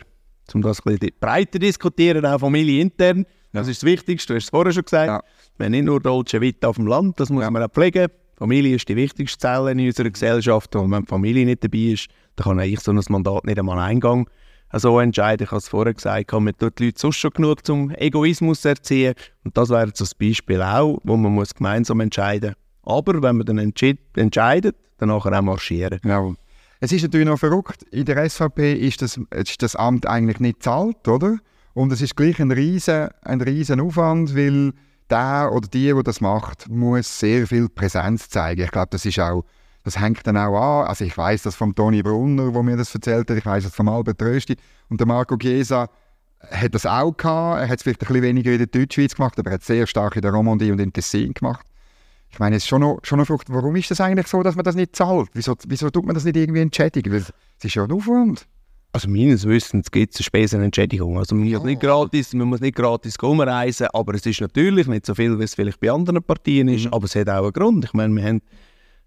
um 0.53 0.63
das 0.63 0.85
ein 0.85 0.97
bisschen 0.97 1.15
breiter 1.21 1.59
diskutieren, 1.59 2.27
auch 2.27 2.39
Familie 2.39 2.81
intern. 2.81 3.25
Das 3.53 3.69
ist 3.69 3.83
das 3.83 3.87
Wichtigste, 3.89 4.33
du 4.33 4.37
hast 4.37 4.45
es 4.45 4.51
vorher 4.51 4.73
schon 4.73 4.85
gesagt. 4.85 5.07
Ja. 5.07 5.23
Wir 5.57 5.67
haben 5.67 5.73
nicht 5.73 5.85
nur 5.85 6.01
Dolce 6.01 6.41
Vita 6.41 6.69
auf 6.69 6.77
dem 6.77 6.87
Land, 6.87 7.21
das 7.21 7.31
muss 7.31 7.49
man 7.49 7.63
auch 7.63 7.71
pflegen. 7.71 8.09
Familie 8.37 8.77
ist 8.77 8.89
die 8.89 8.97
wichtigste 8.97 9.39
Zelle 9.39 9.73
in 9.73 9.81
unserer 9.81 10.11
Gesellschaft 10.11 10.75
und 10.77 10.91
wenn 10.91 11.03
die 11.03 11.09
Familie 11.09 11.45
nicht 11.47 11.63
dabei 11.63 11.79
ist, 11.79 12.09
dann 12.37 12.45
kann 12.45 12.61
eigentlich 12.61 12.81
so 12.81 12.93
ein 12.93 13.01
Mandat 13.09 13.45
nicht 13.45 13.59
einmal 13.59 13.79
Eingang 13.79 14.29
so 14.73 14.99
entscheiden. 14.99 15.45
Ich 15.45 15.51
habe 15.51 15.59
es 15.59 15.69
vorher 15.69 15.95
gesagt, 15.95 16.33
man 16.33 16.57
tut 16.57 16.79
die 16.79 16.87
Leute 16.87 17.01
sonst 17.01 17.17
schon 17.17 17.31
genug 17.31 17.65
zum 17.65 17.91
Egoismus 17.91 18.65
erziehen 18.65 19.15
und 19.45 19.57
das 19.57 19.71
wäre 19.71 19.91
so 19.95 20.05
ein 20.05 20.11
Beispiel 20.19 20.63
auch, 20.63 20.99
wo 21.05 21.17
man 21.17 21.33
muss 21.33 21.55
gemeinsam 21.55 22.01
entscheiden 22.01 22.55
Aber 22.83 23.23
wenn 23.23 23.37
man 23.37 23.47
dann 23.47 23.59
entschied, 23.59 23.99
entscheidet, 24.17 24.77
dann 24.99 25.11
auch 25.11 25.31
marschieren. 25.43 26.01
Ja. 26.05 26.35
Es 26.81 26.93
ist 26.93 27.03
natürlich 27.03 27.27
noch 27.27 27.39
verrückt, 27.39 27.85
in 27.93 28.05
der 28.05 28.29
SVP 28.29 28.75
ist 28.75 29.01
das, 29.01 29.19
ist 29.31 29.63
das 29.63 29.77
Amt 29.77 30.07
eigentlich 30.07 30.41
nicht 30.41 30.63
zahlt, 30.63 31.07
oder? 31.09 31.39
Und 31.73 31.93
es 31.93 32.03
ist 32.03 32.17
gleich 32.17 32.41
ein 32.41 32.51
riesen, 32.51 33.09
ein 33.23 33.41
riesen 33.41 33.81
Aufwand, 33.81 34.37
weil 34.37 34.73
der 35.11 35.51
oder 35.53 35.69
die, 35.69 35.93
der 35.93 36.03
das 36.03 36.21
macht, 36.21 36.69
muss 36.69 37.19
sehr 37.19 37.47
viel 37.47 37.69
Präsenz 37.69 38.29
zeigen. 38.29 38.63
Ich 38.63 38.71
glaube, 38.71 38.89
das 38.91 39.05
ist 39.05 39.19
auch, 39.19 39.45
das 39.83 40.01
hängt 40.01 40.27
dann 40.27 40.37
auch 40.37 40.57
an. 40.57 40.89
Also 40.89 41.05
ich 41.05 41.17
weiß 41.17 41.43
das 41.43 41.55
vom 41.55 41.75
Toni 41.75 42.03
Brunner, 42.03 42.55
wo 42.55 42.63
mir 42.63 42.77
das 42.77 42.95
erzählt 42.95 43.31
hat, 43.31 43.37
ich 43.37 43.47
weiß 43.47 43.65
das 43.65 43.75
vom 43.75 43.89
Albert 43.89 44.21
Rösti 44.23 44.57
und 44.89 45.01
der 45.01 45.07
Marco 45.07 45.37
Chiesa 45.37 45.89
hat 46.51 46.75
das 46.75 46.87
auch 46.87 47.17
gehabt. 47.17 47.61
Er 47.61 47.69
hat 47.69 47.79
es 47.79 47.83
vielleicht 47.83 48.03
ein 48.03 48.07
bisschen 48.07 48.23
weniger 48.23 48.53
in 48.53 48.59
der 48.59 48.67
Deutschschweiz 48.67 49.15
gemacht, 49.15 49.39
aber 49.39 49.51
er 49.51 49.55
hat 49.55 49.61
es 49.61 49.67
sehr 49.67 49.87
stark 49.87 50.17
in 50.17 50.23
der 50.23 50.33
Romandie 50.33 50.73
und 50.73 50.81
in 50.81 50.93
Tessin 50.93 51.33
gemacht. 51.33 51.67
Ich 52.31 52.39
meine, 52.39 52.57
es 52.57 52.65
ist 52.65 52.69
schon 52.69 52.81
noch, 52.81 52.99
schon 53.05 53.19
noch 53.19 53.27
verrückt. 53.27 53.47
Warum 53.49 53.77
ist 53.77 53.91
das 53.91 54.01
eigentlich 54.01 54.27
so, 54.27 54.43
dass 54.43 54.57
man 54.57 54.65
das 54.65 54.75
nicht 54.75 54.97
zahlt? 54.97 55.29
Wieso, 55.35 55.55
wieso 55.69 55.91
tut 55.91 56.05
man 56.05 56.15
das 56.15 56.25
nicht 56.25 56.37
irgendwie 56.37 56.61
entschädigen? 56.61 57.13
Weil 57.13 57.21
es 57.21 57.33
ist 57.65 57.75
ja 57.75 57.85
ein 57.85 57.93
Aufwand. 57.93 58.47
Also 58.95 59.09
meines 59.09 59.45
Wissens 59.45 59.91
gibt 59.91 60.15
es 60.15 60.21
eine 60.21 60.25
Spesenentschädigung. 60.25 61.19
Also 61.19 61.35
man, 61.35 61.51
muss 61.51 61.65
nicht 61.65 61.81
gratis, 61.81 62.33
man 62.33 62.47
muss 62.47 62.61
nicht 62.61 62.77
gratis 62.77 63.17
umreisen, 63.21 63.89
aber 63.93 64.15
es 64.15 64.25
ist 64.25 64.41
natürlich 64.41 64.87
nicht 64.87 65.05
so 65.05 65.17
viel, 65.17 65.37
wie 65.37 65.43
es 65.43 65.57
vielleicht 65.57 65.81
bei 65.81 65.91
anderen 65.91 66.23
Partien 66.23 66.69
ist, 66.69 66.87
aber 66.93 67.07
es 67.07 67.17
hat 67.17 67.29
auch 67.29 67.43
einen 67.43 67.53
Grund. 67.53 67.87
Ich 67.87 67.93
meine, 67.93 68.15
wir 68.15 68.23
haben 68.23 68.41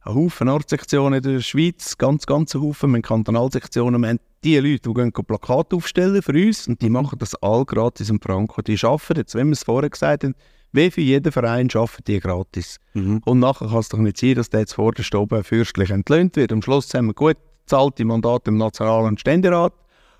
einen 0.01 0.15
Haufen 0.15 0.49
Ortssektionen 0.49 1.23
in 1.23 1.35
der 1.35 1.39
Schweiz, 1.39 1.97
ganz, 1.97 2.25
ganz 2.25 2.53
einen 2.53 2.65
Haufen, 2.65 2.89
wir 2.89 2.95
haben 2.97 3.01
Kantonalsektionen, 3.01 4.01
wir 4.01 4.09
haben 4.09 4.19
die 4.43 4.57
Leute, 4.57 4.89
die 4.89 4.93
gehen 4.93 5.13
Plakate 5.13 5.77
aufstellen 5.77 6.21
für 6.21 6.33
uns 6.33 6.67
und 6.67 6.81
die 6.81 6.89
machen 6.89 7.17
das 7.19 7.35
all 7.35 7.63
gratis 7.63 8.09
im 8.09 8.19
Franco. 8.19 8.61
Die 8.61 8.77
arbeiten 8.83 9.19
jetzt, 9.19 9.35
wenn 9.35 9.47
wir 9.47 9.53
es 9.53 9.63
vorher 9.63 9.89
gesagt 9.89 10.25
haben, 10.25 10.35
wie 10.73 10.91
für 10.91 10.99
jeden 10.99 11.31
Verein 11.31 11.69
arbeiten 11.73 12.03
die 12.05 12.19
gratis. 12.19 12.75
Und 13.23 13.39
nachher 13.39 13.69
kann 13.69 13.79
es 13.79 13.87
doch 13.87 13.99
nicht 13.99 14.17
sein, 14.17 14.35
dass 14.35 14.49
der 14.49 14.59
jetzt 14.59 14.73
vorderst 14.73 15.15
oben 15.15 15.45
fürstlich 15.45 15.91
entlöhnt 15.91 16.35
wird. 16.35 16.51
Am 16.51 16.61
Schluss 16.61 16.93
haben 16.93 17.07
wir 17.07 17.13
gut 17.13 17.37
bezahlte 17.67 18.05
Mandate 18.05 18.49
im 18.49 18.57
National- 18.57 19.03
und 19.03 19.19
Ständerat. 19.19 19.73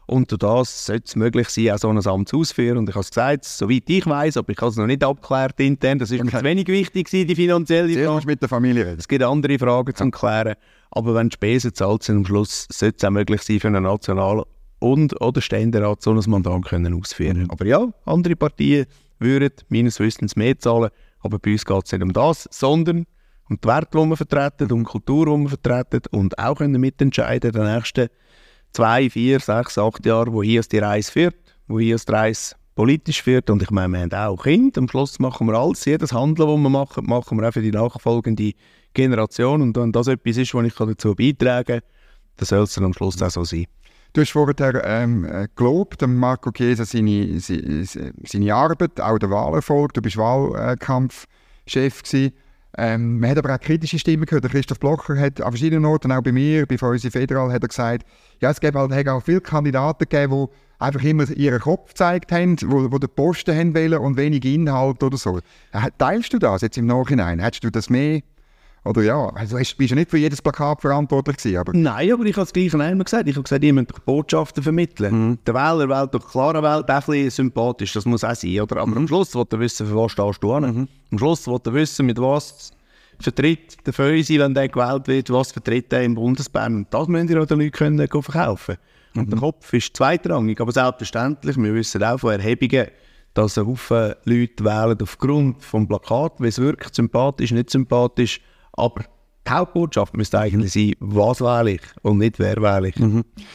Und 0.06 0.32
durch 0.32 0.40
das 0.40 0.86
sollte 0.86 1.04
es 1.06 1.16
möglich 1.18 1.50
sein, 1.50 1.72
auch 1.72 1.78
so 1.80 1.90
ein 1.90 1.98
Amt 2.06 2.34
auszuführen. 2.34 2.78
Und 2.78 2.88
ich 2.88 2.96
habe 2.96 3.02
es 3.04 3.10
gesagt, 3.10 3.44
soweit 3.44 3.84
ich 3.90 4.06
weiß, 4.06 4.38
aber 4.38 4.52
ich 4.54 4.58
habe 4.60 4.70
es 4.70 4.78
noch 4.78 4.86
nicht 4.86 5.04
abgeklärt 5.04 5.60
intern, 5.60 6.00
das 6.00 6.12
ist 6.12 6.24
mir 6.24 6.30
Okay. 6.30 6.38
zu 6.40 6.44
wenig 6.46 6.68
wichtig 6.68 7.10
die 7.10 7.36
finanzielle 7.36 7.92
Zuerst 7.92 8.06
Frage. 8.08 8.22
du 8.22 8.28
mit 8.28 8.42
der 8.42 8.50
Familie 8.50 8.86
reden. 8.86 9.00
Es 9.00 9.08
gibt 9.08 9.24
andere 9.24 9.60
Fragen 9.60 9.94
zum 9.96 10.12
Klären. 10.12 10.56
Aber 10.92 11.14
wenn 11.16 11.28
die 11.30 11.34
Spesen 11.34 11.74
zahlt 11.74 12.04
sind, 12.04 12.18
am 12.18 12.26
Schluss 12.26 12.68
sollte 12.72 12.96
es 13.00 13.04
auch 13.04 13.10
möglich 13.10 13.42
sein, 13.42 13.60
für 13.60 13.68
einen 13.68 13.84
National- 13.84 14.46
und 14.80 15.20
oder 15.22 15.42
Ständerat 15.42 16.02
so 16.02 16.12
ein 16.12 16.22
Mandat 16.28 16.64
können 16.66 16.94
ausführen. 16.94 17.48
Aber 17.50 17.66
ja, 17.66 17.86
andere 18.06 18.36
Partien 18.38 18.86
würden 19.20 19.52
meines 19.68 20.00
Wissens 20.00 20.36
mehr 20.38 20.58
zahlen. 20.58 20.90
Aber 21.20 21.40
bei 21.40 21.52
uns 21.52 21.66
geht 21.66 21.86
es 21.86 21.92
nicht 21.92 22.04
um 22.04 22.14
das, 22.14 22.48
sondern 22.52 23.06
um 23.50 23.60
die 23.62 23.68
Werte, 23.68 23.98
die 23.98 24.06
wir 24.06 24.18
vertreten, 24.18 24.72
um 24.72 24.80
die 24.80 24.86
Kultur, 24.86 25.26
die 25.26 25.44
wir 25.44 25.50
vertreten 25.50 26.02
und 26.12 26.38
auch 26.38 26.56
können 26.56 26.80
mitentscheiden 26.80 27.52
in 27.52 27.58
den 27.58 27.74
nächsten 27.74 28.10
zwei, 28.74 29.10
vier, 29.10 29.40
sechs, 29.40 29.78
acht 29.78 30.06
Jahren, 30.06 30.34
wo 30.34 30.44
hier 30.44 30.62
die 30.62 30.80
Reise 30.80 31.12
führt, 31.12 31.36
wo 31.68 31.80
hier 31.80 31.98
die 31.98 32.12
Reise 32.12 32.56
politisch 32.76 33.24
führt. 33.24 33.50
Und 33.50 33.62
ich 33.62 33.72
meine, 33.72 33.94
wir 33.94 34.18
haben 34.18 34.34
auch 34.34 34.44
Kinder. 34.44 34.80
Am 34.80 34.88
Schluss 34.88 35.20
machen 35.20 35.48
wir 35.48 35.56
alles. 35.56 35.84
Jedes 35.86 36.14
Handeln, 36.14 36.48
das 36.48 36.58
wir 36.58 36.70
machen, 36.70 37.06
machen 37.06 37.40
wir 37.40 37.48
auch 37.48 37.54
für 37.54 37.62
die 37.62 37.72
nachfolgende 37.72 38.54
Generation. 38.94 39.62
Und 39.62 39.76
wenn 39.76 39.92
das 39.92 40.08
etwas 40.08 40.38
ist, 40.38 40.54
was 40.54 40.66
ich 40.66 40.76
dazu 40.76 41.16
beitragen 41.16 41.66
kann, 41.66 41.82
dann 42.38 42.46
soll 42.46 42.64
es 42.64 42.76
dann 42.76 42.86
am 42.86 42.94
Schluss 42.94 43.22
auch 43.22 43.32
so 43.32 43.44
sein. 43.44 43.66
Du 44.14 44.22
hast 44.22 44.32
vorher 44.32 44.84
ähm, 44.86 45.26
äh, 45.26 45.48
gelobt, 45.56 46.02
dem 46.02 46.16
Marco 46.16 46.52
Chiesa 46.52 46.86
seine, 46.86 47.40
seine, 47.40 47.84
seine 48.24 48.56
Arbeit, 48.56 49.02
auch 49.02 49.18
der 49.18 49.30
Wahlerfolg. 49.30 49.94
Du 49.94 50.02
bist 50.02 50.18
Wahlkampfchef 50.18 52.04
gewesen. 52.04 52.34
Ähm, 52.78 53.20
man 53.20 53.32
hat 53.32 53.40
aber 53.40 53.56
auch 53.56 53.60
kritische 53.60 53.98
Stimmen 53.98 54.26
gehört. 54.26 54.50
Christoph 54.50 54.80
Blocher 54.80 55.20
hat 55.20 55.42
an 55.42 55.52
verschiedenen 55.52 55.86
Orten, 55.86 56.12
auch 56.12 56.22
bei 56.22 56.32
mir, 56.32 56.66
bei 56.68 56.78
uns 56.80 57.08
Federal, 57.08 57.52
hat 57.52 57.64
er 57.64 57.68
gesagt, 57.68 58.06
ja, 58.40 58.52
es 58.52 58.60
gäbe 58.60 58.80
halt, 58.80 59.10
auch 59.10 59.24
viele 59.24 59.42
Kandidaten 59.42 60.06
gegeben, 60.08 60.48
die 60.48 60.84
einfach 60.84 61.04
immer 61.04 61.30
ihren 61.32 61.60
Kopf 61.60 61.90
gezeigt 61.90 62.32
haben, 62.32 62.56
wo, 62.66 62.92
wo 62.92 63.00
den 63.00 63.10
Posten 63.10 63.58
haben 63.58 63.74
wollen 63.74 63.98
und 63.98 64.16
wenig 64.16 64.46
Inhalt 64.46 65.02
oder 65.02 65.18
so. 65.18 65.40
Äh, 65.72 65.90
Teilst 65.98 66.34
du 66.34 66.38
das 66.38 66.62
jetzt 66.62 66.78
im 66.78 66.86
Nachhinein? 66.86 67.40
Hättest 67.40 67.64
du 67.64 67.72
das 67.72 67.90
mehr? 67.90 68.22
Oder 68.84 69.04
ja, 69.04 69.28
also 69.30 69.58
du 69.58 69.64
bist 69.64 69.90
ja 69.90 69.96
nicht 69.96 70.10
für 70.10 70.18
jedes 70.18 70.42
Plakat 70.42 70.82
verantwortlich 70.82 71.38
gewesen, 71.38 71.58
aber 71.58 71.74
Nein, 71.74 72.12
aber 72.14 72.26
ich 72.26 72.36
habe 72.36 72.46
es 72.46 72.54
gleich 72.54 72.74
einmal 72.74 73.04
gesagt. 73.04 73.28
Ich 73.28 73.36
habe 73.36 73.44
gesagt, 73.44 73.64
ihr 73.64 73.74
müsst 73.74 73.92
doch 73.92 74.00
Botschaften 74.00 74.64
vermitteln. 74.64 75.40
Der 75.46 75.54
Wähler 75.54 75.90
wählt 75.90 76.14
doch 76.14 76.32
klare 76.32 76.64
Welt 76.64 76.90
ein 76.90 77.00
bisschen 77.00 77.30
sympathisch. 77.30 77.94
Das 77.94 78.06
muss 78.06 78.24
auch 78.24 78.34
sein. 78.34 78.62
Oder? 78.62 78.78
Aber 78.78 78.96
am 78.96 79.08
Schluss 79.08 79.36
will 79.36 79.46
er 79.52 79.60
wissen, 79.60 79.88
für 79.88 79.96
was 79.96 80.14
stehst 80.14 80.42
du 80.42 80.54
an. 80.54 80.88
Am 81.12 81.18
Schluss 81.18 81.48
will 81.48 81.60
er 81.66 81.74
wissen, 81.74 82.06
mit 82.06 82.18
was 82.18 82.72
vertritt 83.20 83.86
der 83.86 83.94
Fösi, 83.94 84.40
wenn 84.40 84.54
der 84.54 84.70
gewählt 84.70 85.08
wird, 85.08 85.30
was 85.32 85.52
vertritt 85.52 85.92
er 85.92 86.04
im 86.04 86.16
Bundesbern. 86.16 86.76
Und 86.76 86.94
das 86.94 87.08
müssen 87.08 87.30
ihr 87.30 87.42
auch 87.42 87.46
den 87.46 87.60
Leuten 87.60 87.72
können, 87.72 88.08
können 88.08 88.24
verkaufen 88.24 88.78
Und 89.16 89.32
der 89.32 89.40
Kopf 89.40 89.74
ist 89.74 89.98
zweitrangig. 89.98 90.62
Aber 90.62 90.72
selbstverständlich, 90.72 91.58
wir 91.58 91.74
wissen 91.74 92.04
auch 92.04 92.20
von 92.20 92.32
Erhebungen, 92.32 92.88
dass 93.34 93.58
ein 93.58 93.68
Haufen 93.68 94.16
Leute 94.24 94.64
wählen 94.64 94.98
aufgrund 95.02 95.62
des 95.62 95.88
Plakats, 95.88 96.40
wie 96.40 96.48
es 96.48 96.60
wirkt, 96.60 96.96
sympathisch, 96.96 97.52
nicht 97.52 97.70
sympathisch. 97.70 98.42
Aber 98.78 99.04
die 99.46 99.52
Hauptbotschaft 99.52 100.16
müsste 100.16 100.40
eigentlich 100.40 100.74
sein, 100.74 100.94
was 101.00 101.42
wähle 101.42 101.72
ich 101.72 101.82
und 102.02 102.20
nicht 102.20 102.40
wer 102.40 102.58
wähle 102.58 102.90
ich. 102.90 102.96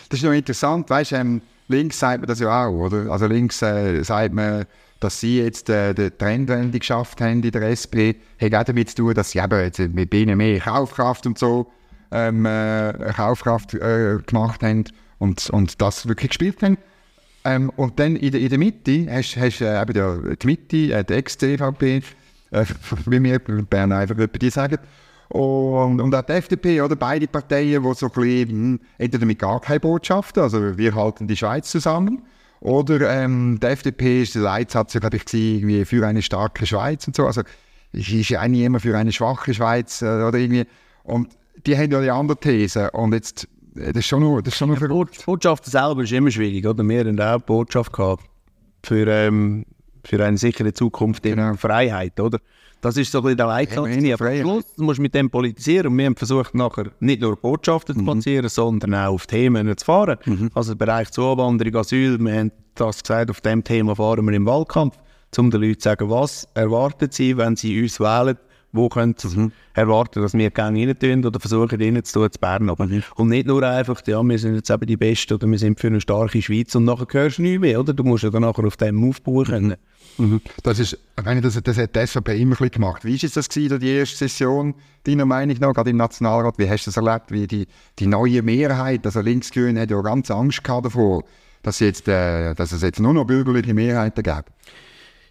Das 0.09 0.19
ist 0.19 0.25
noch 0.25 0.33
interessant, 0.33 0.91
weißt, 0.91 1.13
ähm, 1.13 1.43
links 1.69 1.99
sagt 1.99 2.21
man 2.21 2.29
das 2.29 2.41
ja 2.41 2.67
auch, 2.67 2.73
oder? 2.73 3.11
Also 3.11 3.27
links 3.27 3.63
äh, 3.63 4.03
sagt 4.03 4.35
man, 4.35 4.67
dass 5.01 5.21
sie 5.21 5.41
jetzt 5.41 5.69
äh, 5.69 5.95
die 5.95 6.11
Trendwende 6.11 6.79
geschafft 6.79 7.21
haben 7.21 7.43
in 7.43 7.51
der 7.51 7.63
SP, 7.75 8.15
hat 8.41 8.55
auch 8.55 8.65
damit 8.65 8.91
zu 8.91 8.97
tun, 8.97 9.15
dass 9.15 9.31
sie 9.31 9.41
eben 9.41 9.61
jetzt 9.61 9.79
mit 9.79 10.15
ihnen 10.15 10.37
mehr 10.37 10.61
Kaufkraft 10.61 11.27
und 11.27 11.39
so 11.39 11.71
ähm, 12.13 12.47
äh, 12.47 12.93
Kaufkraft 13.15 13.75
äh, 13.75 14.19
gemacht 14.25 14.63
haben 14.63 14.85
und, 15.19 15.51
und 15.51 15.81
das 15.81 16.07
wirklich 16.07 16.31
gespielt 16.31 16.63
haben. 16.63 16.79
Ähm, 17.45 17.71
und 17.71 17.99
dann 17.99 18.17
in 18.17 18.31
der, 18.31 18.41
in 18.41 18.49
der 18.49 18.59
Mitte 18.59 19.07
hast 19.11 19.35
du 19.35 19.65
äh, 19.65 19.83
eben 19.83 20.37
die, 20.37 20.47
Mitte, 20.47 20.77
äh, 20.95 21.05
die 21.05 21.15
Ex-CVP, 21.15 22.03
äh, 22.53 22.65
wie 23.07 23.23
wir 23.23 23.39
Bern 23.41 23.93
einfach 23.93 24.17
die 24.41 24.51
sagen, 24.51 24.79
und, 25.33 26.01
und 26.01 26.14
auch 26.14 26.23
die 26.23 26.33
FDP, 26.33 26.83
oder 26.83 26.95
beide 26.95 27.27
Parteien, 27.27 27.83
die 27.83 27.95
so 27.95 28.07
ein 28.07 28.12
bisschen, 28.12 28.49
hm, 28.49 28.81
entweder 28.99 29.25
mit 29.25 29.38
gar 29.38 29.61
keine 29.61 29.81
Botschaft, 29.81 30.37
also 30.37 30.77
wir 30.77 30.95
halten 30.95 31.27
die 31.27 31.37
Schweiz 31.37 31.71
zusammen, 31.71 32.23
oder 32.61 33.11
ähm, 33.11 33.59
die 33.61 33.66
FDP 33.66 34.23
ist 34.23 34.35
der 34.35 34.42
Leitsatz, 34.42 34.92
glaube 34.92 35.16
ich, 35.16 35.25
irgendwie 35.35 35.85
für 35.85 36.07
eine 36.07 36.23
starke 36.23 36.64
Schweiz 36.64 37.07
und 37.09 37.16
so. 37.16 37.27
Also 37.27 37.42
es 37.92 38.09
ist 38.09 38.29
ja 38.29 38.40
eigentlich 38.40 38.62
immer 38.62 38.79
für 38.79 38.97
eine 38.97 39.11
schwache 39.11 39.53
Schweiz 39.53 40.01
äh, 40.01 40.23
oder 40.23 40.38
irgendwie. 40.38 40.66
Und 41.03 41.31
die 41.66 41.77
haben 41.77 41.90
ja 41.90 42.01
die 42.01 42.11
andere 42.11 42.38
These. 42.38 42.90
Und 42.92 43.14
jetzt, 43.14 43.49
äh, 43.75 43.92
das 43.92 44.01
ist 44.01 44.07
schon 44.07 44.23
noch, 44.23 44.40
das 44.42 44.55
ist 44.55 44.59
schon 44.59 44.68
noch 44.68 44.81
ja, 44.81 44.87
Die 44.87 45.25
Botschaft 45.25 45.64
selber 45.64 46.03
ist 46.03 46.12
immer 46.12 46.31
schwierig, 46.31 46.64
oder? 46.64 46.85
Wir 46.85 47.05
haben 47.05 47.21
auch 47.21 47.40
Botschaft 47.40 47.92
gehabt 47.92 48.23
für, 48.85 49.09
ähm, 49.09 49.64
für 50.05 50.25
eine 50.25 50.38
sichere 50.38 50.73
Zukunft 50.73 51.27
in 51.27 51.37
genau. 51.37 51.55
Freiheit, 51.55 52.21
oder? 52.21 52.38
Das 52.83 52.97
ist 52.97 53.12
so 53.12 53.18
ein 53.18 53.23
bisschen 53.23 53.37
der 53.37 53.47
Leitsatz. 53.47 53.79
Aber 53.79 54.27
am 54.27 54.40
Schluss 54.40 54.64
musst 54.77 54.99
du 54.99 55.03
mit 55.03 55.14
dem 55.14 55.31
politisieren. 55.31 55.87
Und 55.87 55.99
wir 55.99 56.07
haben 56.07 56.16
versucht, 56.16 56.53
nachher 56.55 56.90
nicht 56.99 57.23
nur 57.23 57.37
Botschaften 57.37 57.97
mhm. 57.97 58.01
zu 58.01 58.05
platzieren, 58.05 58.49
sondern 58.49 58.95
auch 58.95 59.14
auf 59.14 59.27
Themen 59.29 59.75
zu 59.77 59.85
fahren. 59.85 60.18
Mhm. 60.27 60.51
Also 60.53 60.73
im 60.73 60.79
Bereich 60.79 61.11
Zuwanderung, 61.12 61.77
Asyl, 61.77 62.18
wir 62.18 62.35
haben 62.35 62.53
das 62.75 63.01
gesagt, 63.03 63.31
auf 63.31 63.40
dem 63.40 63.62
Thema 63.62 63.95
fahren 63.95 64.27
wir 64.27 64.33
im 64.33 64.47
Wahlkampf, 64.47 64.97
um 65.38 65.51
den 65.51 65.61
Leuten 65.62 65.79
zu 65.79 65.88
sagen, 65.90 66.11
was 66.11 66.49
erwarten 66.55 67.09
sie, 67.11 67.37
wenn 67.37 67.55
sie 67.55 67.81
uns 67.81 68.01
wählen 68.01 68.37
wo 68.73 68.88
können 68.88 69.14
sie 69.16 69.29
mhm. 69.29 69.53
erwarten, 69.75 70.23
dass 70.23 70.33
wir 70.33 70.51
gerne 70.51 70.87
rein 70.87 70.99
tun 70.99 71.25
oder 71.25 71.38
versuchen, 71.38 71.81
rein 71.81 72.03
zu 72.05 72.21
tun, 72.21 72.33
zu 72.33 72.40
Bern. 72.40 72.71
Aber 72.71 72.87
mhm. 72.87 73.03
Und 73.16 73.29
nicht 73.29 73.47
nur 73.47 73.62
einfach, 73.62 74.01
ja, 74.07 74.23
wir 74.23 74.38
sind 74.38 74.55
jetzt 74.55 74.71
eben 74.71 74.87
die 74.87 74.97
Besten 74.97 75.35
oder 75.35 75.47
wir 75.47 75.59
sind 75.59 75.79
für 75.79 75.88
eine 75.88 76.01
starke 76.01 76.40
Schweiz 76.40 76.75
und 76.75 76.87
nachher 76.87 77.07
hörst 77.11 77.38
du 77.38 77.42
nichts 77.42 77.61
mehr, 77.61 77.79
oder? 77.79 77.92
Du 77.92 78.03
musst 78.03 78.25
ja 78.25 78.31
dann 78.31 78.42
nachher 78.42 78.64
auf 78.64 78.79
dem 78.79 79.09
aufbauen 79.09 79.45
können. 79.45 79.68
Mhm. 79.68 79.77
Das 80.62 80.79
ist, 80.79 80.98
ich 81.18 81.25
meine, 81.25 81.40
das, 81.40 81.61
das 81.62 81.79
hat 81.79 81.96
die 81.96 82.07
SVP 82.07 82.40
immer 82.40 82.61
ein 82.61 82.70
gemacht. 82.70 83.05
Wie 83.05 83.20
war 83.20 83.31
das 83.35 83.48
gewesen, 83.48 83.81
die 83.81 83.88
erste 83.88 84.16
Session, 84.16 84.75
deiner 85.05 85.25
Meinung 85.25 85.57
nach, 85.59 85.72
gerade 85.72 85.90
im 85.90 85.96
Nationalrat? 85.96 86.59
Wie 86.59 86.68
hast 86.68 86.87
du 86.87 86.90
das 86.90 86.96
erlebt? 86.96 87.31
Wie 87.31 87.46
die, 87.46 87.66
die 87.98 88.07
neue 88.07 88.42
Mehrheit, 88.42 89.05
also 89.07 89.20
Linksgrün, 89.20 89.79
hat 89.79 89.90
ja 89.90 90.01
ganz 90.01 90.31
Angst 90.31 90.62
gehabt 90.62 90.87
davor, 90.87 91.25
dass, 91.62 91.81
jetzt, 91.81 92.09
äh, 92.09 92.55
dass 92.55 92.72
es 92.72 92.83
jetzt 92.83 93.01
nur 93.01 93.14
noch 93.14 93.25
bürgerliche 93.25 93.75
Mehrheiten 93.75 94.22
gibt. 94.22 94.44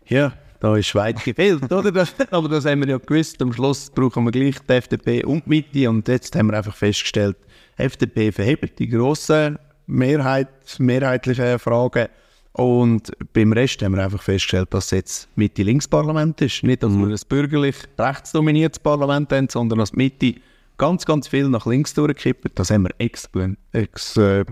Ja, 0.08 0.34
da 0.60 0.76
ist 0.76 0.94
weit 0.94 1.24
gefehlt, 1.24 1.72
oder? 1.72 1.92
Das, 1.92 2.14
aber 2.32 2.48
das 2.48 2.66
haben 2.66 2.82
wir 2.82 2.90
ja 2.90 2.98
gewusst. 2.98 3.42
Am 3.42 3.52
Schluss 3.52 3.90
brauchen 3.90 4.26
wir 4.26 4.32
gleich 4.32 4.60
die 4.60 4.74
FDP 4.74 5.24
und 5.24 5.46
die 5.46 5.50
Mitte. 5.50 5.90
Und 5.90 6.08
jetzt 6.08 6.36
haben 6.36 6.48
wir 6.52 6.58
einfach 6.58 6.76
festgestellt, 6.76 7.38
FDP 7.78 8.32
verhebt 8.32 8.78
die 8.78 8.88
grossen 8.88 9.58
Mehrheit, 9.88 10.50
mehrheitlichen 10.78 11.58
Fragen. 11.60 12.08
Und 12.54 13.12
beim 13.34 13.54
Rest 13.54 13.82
haben 13.82 13.96
wir 13.96 14.04
einfach 14.04 14.22
festgestellt, 14.22 14.74
dass 14.74 14.86
es 14.86 14.92
jetzt 14.92 15.30
Mitte-Links-Parlament 15.36 16.42
ist. 16.42 16.64
Nicht, 16.64 16.84
dass 16.84 16.92
mhm. 16.92 17.08
wir 17.08 17.16
ein 17.16 17.22
bürgerlich 17.30 17.76
rechtsdominiertes 17.98 18.80
Parlament 18.80 19.32
haben, 19.32 19.48
sondern 19.50 19.80
dass 19.80 19.92
die 19.92 19.98
Mitte 19.98 20.36
ganz, 20.78 21.06
ganz 21.06 21.28
viel 21.28 21.48
nach 21.48 21.66
links 21.66 21.94
durchkippt. 21.94 22.60
Das 22.60 22.70
haben 22.72 22.84
wir 22.84 22.92
ex, 22.98 23.30
ex 23.72 24.18
äh, 24.18 24.44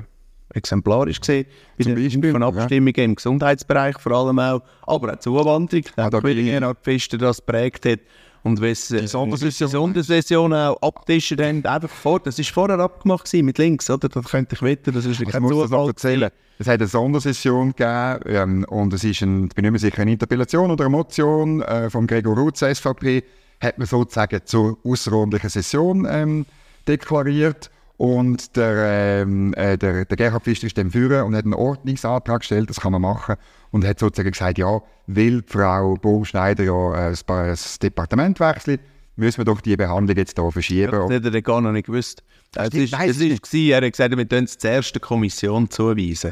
exemplarisch 0.53 1.19
gesehen. 1.19 1.45
Bei 1.77 1.83
Zum 1.83 1.95
den 1.95 2.31
von 2.31 2.43
Abstimmungen 2.43 2.93
ja. 2.95 3.03
im 3.03 3.15
Gesundheitsbereich 3.15 3.99
vor 3.99 4.13
allem 4.13 4.39
auch, 4.39 4.61
aber 4.83 5.13
auch 5.13 5.19
Zuwanderung. 5.19 5.85
Ja, 5.97 6.09
da 6.09 6.19
Gerhard 6.19 6.77
Pfister 6.83 7.17
das 7.17 7.41
prägt 7.41 7.85
hat. 7.85 7.99
Und 8.43 8.61
wenn 8.61 8.75
sie 8.75 9.01
die 9.01 9.07
Sondersession 9.07 10.53
auch 10.53 10.81
abtischen 10.81 11.37
dann 11.37 11.65
einfach 11.65 11.89
vor, 11.89 12.19
das 12.19 12.37
war 12.37 12.45
vorher 12.45 12.79
abgemacht 12.79 13.31
mit 13.33 13.57
links, 13.57 13.89
oder? 13.89 14.07
Das 14.07 14.25
könnte 14.25 14.55
ich 14.55 14.61
wetten, 14.61 14.93
das 14.93 15.05
ist 15.05 15.19
kein 15.25 15.47
Zufall. 15.47 15.67
Das 15.67 15.87
erzählen. 15.87 16.31
Es 16.57 16.67
hat 16.67 16.79
eine 16.79 16.87
Sondersession 16.87 17.73
gegeben 17.75 18.19
ähm, 18.25 18.65
und 18.67 18.93
es 18.93 19.03
ist, 19.03 19.21
ein, 19.21 19.45
ich 19.45 19.55
bin 19.55 19.63
nicht 19.63 19.71
mehr 19.71 19.79
sicher, 19.79 20.01
eine 20.01 20.11
Interpellation 20.11 20.71
oder 20.71 20.85
eine 20.85 20.91
Motion 20.91 21.61
äh, 21.61 21.89
von 21.89 22.05
Gregor 22.05 22.37
Rutz, 22.37 22.59
SVP, 22.59 23.23
hat 23.61 23.77
man 23.77 23.87
sozusagen 23.87 24.41
zur 24.45 24.77
außerordentlichen 24.83 25.49
Session 25.49 26.07
ähm, 26.09 26.45
deklariert. 26.87 27.69
Und 27.99 28.55
der, 28.55 29.23
ähm, 29.23 29.53
äh, 29.55 29.77
der, 29.77 30.05
der 30.05 30.15
Gerhard 30.15 30.43
Pfister 30.43 30.67
ist 30.67 30.77
dann 30.77 30.89
führen 30.89 31.21
und 31.23 31.35
hat 31.35 31.43
einen 31.43 31.53
Ordnungsantrag 31.53 32.39
gestellt, 32.39 32.69
das 32.69 32.79
kann 32.79 32.93
man 32.93 33.01
machen. 33.01 33.35
Und 33.71 33.85
hat 33.85 33.99
sozusagen 33.99 34.31
gesagt, 34.31 34.57
ja, 34.57 34.81
will 35.07 35.43
Frau 35.45 35.95
Baumschneider 35.95 36.63
ja 36.63 37.09
äh, 37.09 37.15
das 37.27 37.77
Departement 37.77 38.39
wechseln, 38.39 38.79
müssen 39.17 39.39
wir 39.39 39.43
doch 39.43 39.59
die 39.59 39.75
Behandlung 39.75 40.15
jetzt 40.15 40.39
hier 40.39 40.49
verschieben. 40.49 40.93
Ja, 40.93 41.07
das 41.07 41.11
hätte 41.11 41.37
er 41.37 41.41
gar 41.41 41.59
noch 41.59 41.73
nicht 41.73 41.87
gewusst. 41.87 42.23
Das, 42.53 42.69
ist, 42.69 42.93
das 42.93 43.17
ist, 43.17 43.53
er 43.53 43.81
hat 43.81 43.91
gesagt, 43.91 44.15
wir 44.15 44.25
können 44.25 44.45
es 44.45 44.57
zur 44.57 44.69
ersten 44.69 45.01
Kommission 45.01 45.69
zuweisen. 45.69 46.31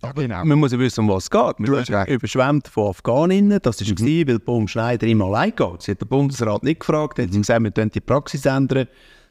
Ja, 0.00 0.12
genau. 0.12 0.44
Man 0.44 0.60
muss 0.60 0.70
ja 0.70 0.78
wissen, 0.78 1.00
um 1.00 1.08
was 1.08 1.24
es 1.24 1.30
geht. 1.30 1.54
Wir 1.58 1.84
sind 1.84 2.08
überschwemmt 2.10 2.68
von 2.68 2.90
Afghaninnen. 2.90 3.58
Das 3.60 3.80
war, 3.80 4.04
mhm. 4.04 4.28
weil 4.28 4.38
Baumschneider 4.38 5.08
immer 5.08 5.24
allein 5.24 5.52
geht. 5.56 5.82
Sie 5.82 5.90
hat 5.90 6.00
der 6.00 6.06
Bundesrat 6.06 6.62
nicht 6.62 6.78
gefragt. 6.78 7.18
hat 7.18 7.32
mhm. 7.32 7.38
gesagt, 7.38 7.64
wir 7.64 7.86
die 7.86 8.00
Praxis 8.00 8.46
ändern 8.46 8.86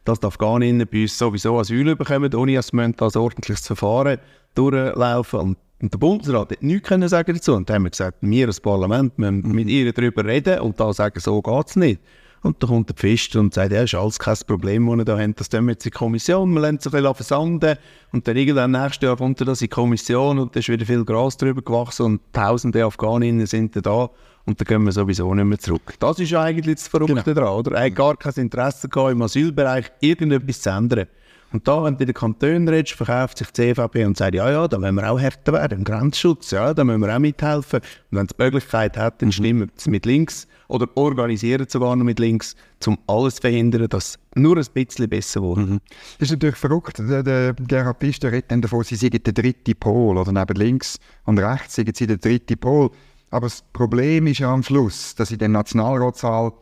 dass 0.08 0.20
die 0.20 0.28
Afghaninnen 0.28 0.88
bei 0.90 1.02
uns 1.02 1.18
sowieso 1.18 1.60
Asyl 1.60 1.96
bekommen, 1.96 2.34
ohne 2.34 2.56
dass 2.56 2.72
wir 2.72 2.88
das 2.90 3.16
ordentliches 3.16 3.68
Verfahren 3.68 4.20
durchlaufen. 4.56 5.40
Und, 5.40 5.58
und 5.82 5.94
der 5.94 5.98
Bundesrat 5.98 6.52
hat 6.52 6.64
nichts 6.64 6.88
können 6.88 7.10
sagen 7.10 7.34
dazu. 7.34 7.54
Und 7.54 7.70
dann 7.70 7.76
haben 7.76 7.84
wir 7.84 7.90
gesagt, 7.92 8.18
wir 8.22 8.48
als 8.48 8.62
Parlament 8.62 9.18
müssen 9.20 9.52
mit 9.52 9.68
ihr 9.68 9.92
darüber 9.92 10.24
reden 10.24 10.60
und 10.62 10.80
da 10.80 10.94
sagen, 10.94 11.20
so 11.20 11.42
geht 11.42 11.68
es 11.68 11.76
nicht. 11.76 12.02
Und 12.44 12.62
dann 12.62 12.70
kommt 12.70 12.90
der 12.90 12.96
Pfister 12.96 13.40
und 13.40 13.54
sagt, 13.54 13.72
ja, 13.72 13.84
ist 13.84 13.96
alles 13.96 14.20
kein 14.20 14.38
Problem, 14.46 14.88
das 14.88 14.98
wir 14.98 15.06
da 15.06 15.18
haben. 15.18 15.36
Das 15.36 15.50
tun 15.50 15.66
wir 15.66 15.72
jetzt 15.72 15.86
in 15.86 15.92
die 15.92 15.98
Kommission, 15.98 16.54
wir 16.54 16.62
lassen 16.62 16.78
es 16.78 16.86
ein 16.86 16.92
bisschen 16.92 17.16
versanden. 17.16 17.78
Und 18.12 18.28
dann 18.28 18.38
irgendwann 18.38 18.72
nächstes 18.72 19.02
Jahr 19.02 19.18
kommt 19.18 19.42
das 19.42 19.62
in 19.62 19.66
die 19.66 19.70
Kommission 19.70 20.40
und 20.40 20.56
da 20.56 20.60
ist 20.60 20.70
wieder 20.70 20.86
viel 20.86 21.04
Gras 21.04 21.38
drüber 21.38 21.62
gewachsen 21.62 22.06
und 22.06 22.22
tausende 22.34 22.86
Afghaninnen 22.86 23.46
sind 23.46 23.76
da 23.86 24.10
und 24.48 24.62
dann 24.62 24.66
gehen 24.66 24.84
wir 24.86 24.94
sowieso 24.94 25.34
nicht 25.36 25.46
mehr 25.46 25.60
zurück. 25.60 25.94
Das 26.00 26.20
ist 26.20 26.34
eigentlich 26.34 26.76
das 26.76 26.88
Verrückte 26.88 27.16
genau. 27.16 27.34
daran, 27.34 27.60
oder? 27.60 27.76
Er 27.76 27.86
hat 27.88 27.96
gar 27.96 28.16
kein 28.16 28.34
Interesse 28.36 28.88
gehabt, 28.88 29.12
im 29.12 29.22
Asylbereich 29.22 29.92
irgendetwas 30.00 30.62
zu 30.62 30.70
ändern. 30.70 31.08
Und 31.54 31.68
da, 31.68 31.84
wenn 31.84 31.96
du 31.96 32.02
in 32.02 32.08
den 32.08 32.14
Kantonen 32.14 32.68
redest, 32.68 32.96
verkauft 32.96 33.38
sich 33.38 33.48
die 33.52 33.74
CVP 33.74 34.06
und 34.06 34.18
sagt, 34.18 34.36
ja, 34.36 34.52
ja, 34.52 34.68
da 34.68 34.82
wollen 34.82 34.96
wir 34.96 35.10
auch 35.10 35.20
härter 35.20 35.54
werden, 35.54 35.80
im 35.80 35.84
Grenzschutz, 35.86 36.52
ja, 36.52 36.74
da 36.74 36.84
müssen 36.84 37.02
wir 37.02 37.16
auch 37.16 37.20
mithelfen. 37.20 37.80
Und 38.12 38.18
wenn 38.18 38.26
es 38.26 38.36
die 38.36 38.44
Möglichkeit 38.44 38.98
hat, 38.98 39.22
dann 39.22 39.30
mhm. 39.30 39.34
stimmen 39.34 39.72
sie 39.76 39.90
mit 39.90 40.06
links 40.06 40.48
oder 40.68 40.88
organisieren 40.96 41.66
sogar 41.70 41.96
noch 41.96 42.04
mit 42.04 42.20
links, 42.20 42.56
um 42.86 42.98
alles 43.08 43.36
zu 43.36 43.42
verhindern, 43.42 43.88
dass 43.88 44.20
nur 44.36 44.58
ein 44.58 44.66
bisschen 44.74 45.08
besser 45.10 45.42
wird. 45.42 45.58
Mhm. 45.58 45.80
Das 46.20 46.30
ist 46.30 46.32
natürlich 46.32 46.58
verrückt. 46.58 47.00
Der, 47.00 47.24
der 47.24 47.54
Gerhard 47.54 48.00
Pfister 48.00 48.32
redet 48.32 48.52
dann 48.52 48.62
davon, 48.62 48.84
sie 48.84 48.96
seien 48.96 49.12
der 49.12 49.34
dritte 49.34 49.74
Pol, 49.76 50.18
oder 50.18 50.32
neben 50.32 50.56
links 50.56 51.00
und 51.26 51.40
rechts 51.40 51.76
seien 51.76 51.94
sie 51.94 52.08
der 52.08 52.18
dritte 52.18 52.58
Pol. 52.58 52.92
Aber 53.30 53.48
das 53.48 53.64
Problem 53.74 54.28
ist 54.28 54.40
ja 54.40 54.54
am 54.54 54.64
Schluss, 54.64 55.16
dass 55.16 55.32
in 55.32 55.38
dem 55.38 55.54
Nationalratssaal, 55.54 56.54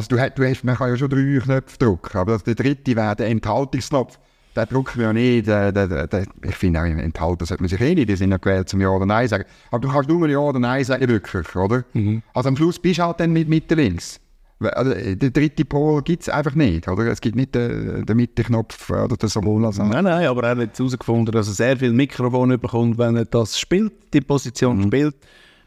also 0.00 0.16
du, 0.16 0.30
du 0.34 0.48
hast, 0.48 0.64
man 0.64 0.76
kann 0.76 0.88
ja 0.88 0.96
schon 0.96 1.10
drei 1.10 1.40
Knöpfe 1.44 1.78
drücken, 1.78 2.16
aber 2.16 2.38
der 2.38 2.54
dritte 2.54 2.96
wäre 2.96 3.16
der 3.16 3.28
Enthaltungsknopf. 3.28 4.18
Den 4.56 4.66
drücken 4.66 4.98
wir 4.98 5.06
ja 5.06 5.12
nicht. 5.12 5.46
Der, 5.46 5.70
der, 5.72 6.06
der, 6.06 6.26
ich 6.42 6.56
finde 6.56 6.80
auch, 6.80 6.84
enthalten 6.84 7.44
sollte 7.44 7.62
man 7.62 7.68
sich 7.68 7.80
eh 7.80 7.94
nicht. 7.94 8.08
Die 8.08 8.16
sind 8.16 8.30
ja 8.30 8.38
gewählt 8.38 8.68
zum 8.68 8.80
Ja 8.80 8.88
oder 8.88 9.06
Nein 9.06 9.28
sagen. 9.28 9.44
Aber 9.70 9.80
du 9.80 9.88
kannst 9.88 10.08
nur 10.08 10.28
Ja 10.28 10.38
oder 10.38 10.58
Nein 10.58 10.82
sagen, 10.84 11.06
wirklich, 11.06 11.54
oder? 11.54 11.84
Mhm. 11.92 12.22
Also 12.34 12.48
am 12.48 12.56
Schluss 12.56 12.78
bist 12.78 12.98
du 12.98 13.04
halt 13.04 13.20
dann 13.20 13.32
mit 13.32 13.48
Mitte 13.48 13.74
links. 13.74 14.18
Also, 14.58 14.92
der 14.92 15.30
dritte 15.30 15.64
Pol 15.64 16.02
gibt 16.02 16.22
es 16.22 16.28
einfach 16.28 16.54
nicht, 16.54 16.88
oder? 16.88 17.06
Es 17.06 17.20
gibt 17.20 17.36
nicht 17.36 17.54
den, 17.54 18.04
den 18.04 18.16
Mitteknopf 18.16 18.90
oder 18.90 19.16
den 19.16 19.28
Symbol. 19.28 19.64
Also. 19.64 19.84
Nein, 19.84 20.04
nein, 20.04 20.26
aber 20.26 20.42
er 20.42 20.56
hat 20.56 20.78
herausgefunden, 20.78 21.32
dass 21.32 21.48
er 21.48 21.54
sehr 21.54 21.76
viel 21.76 21.92
Mikrofon 21.92 22.58
bekommt, 22.58 22.98
wenn 22.98 23.16
er 23.16 23.24
das 23.26 23.58
spielt, 23.58 23.92
die 24.12 24.20
Position 24.20 24.78
mhm. 24.78 24.82
spielt 24.84 25.16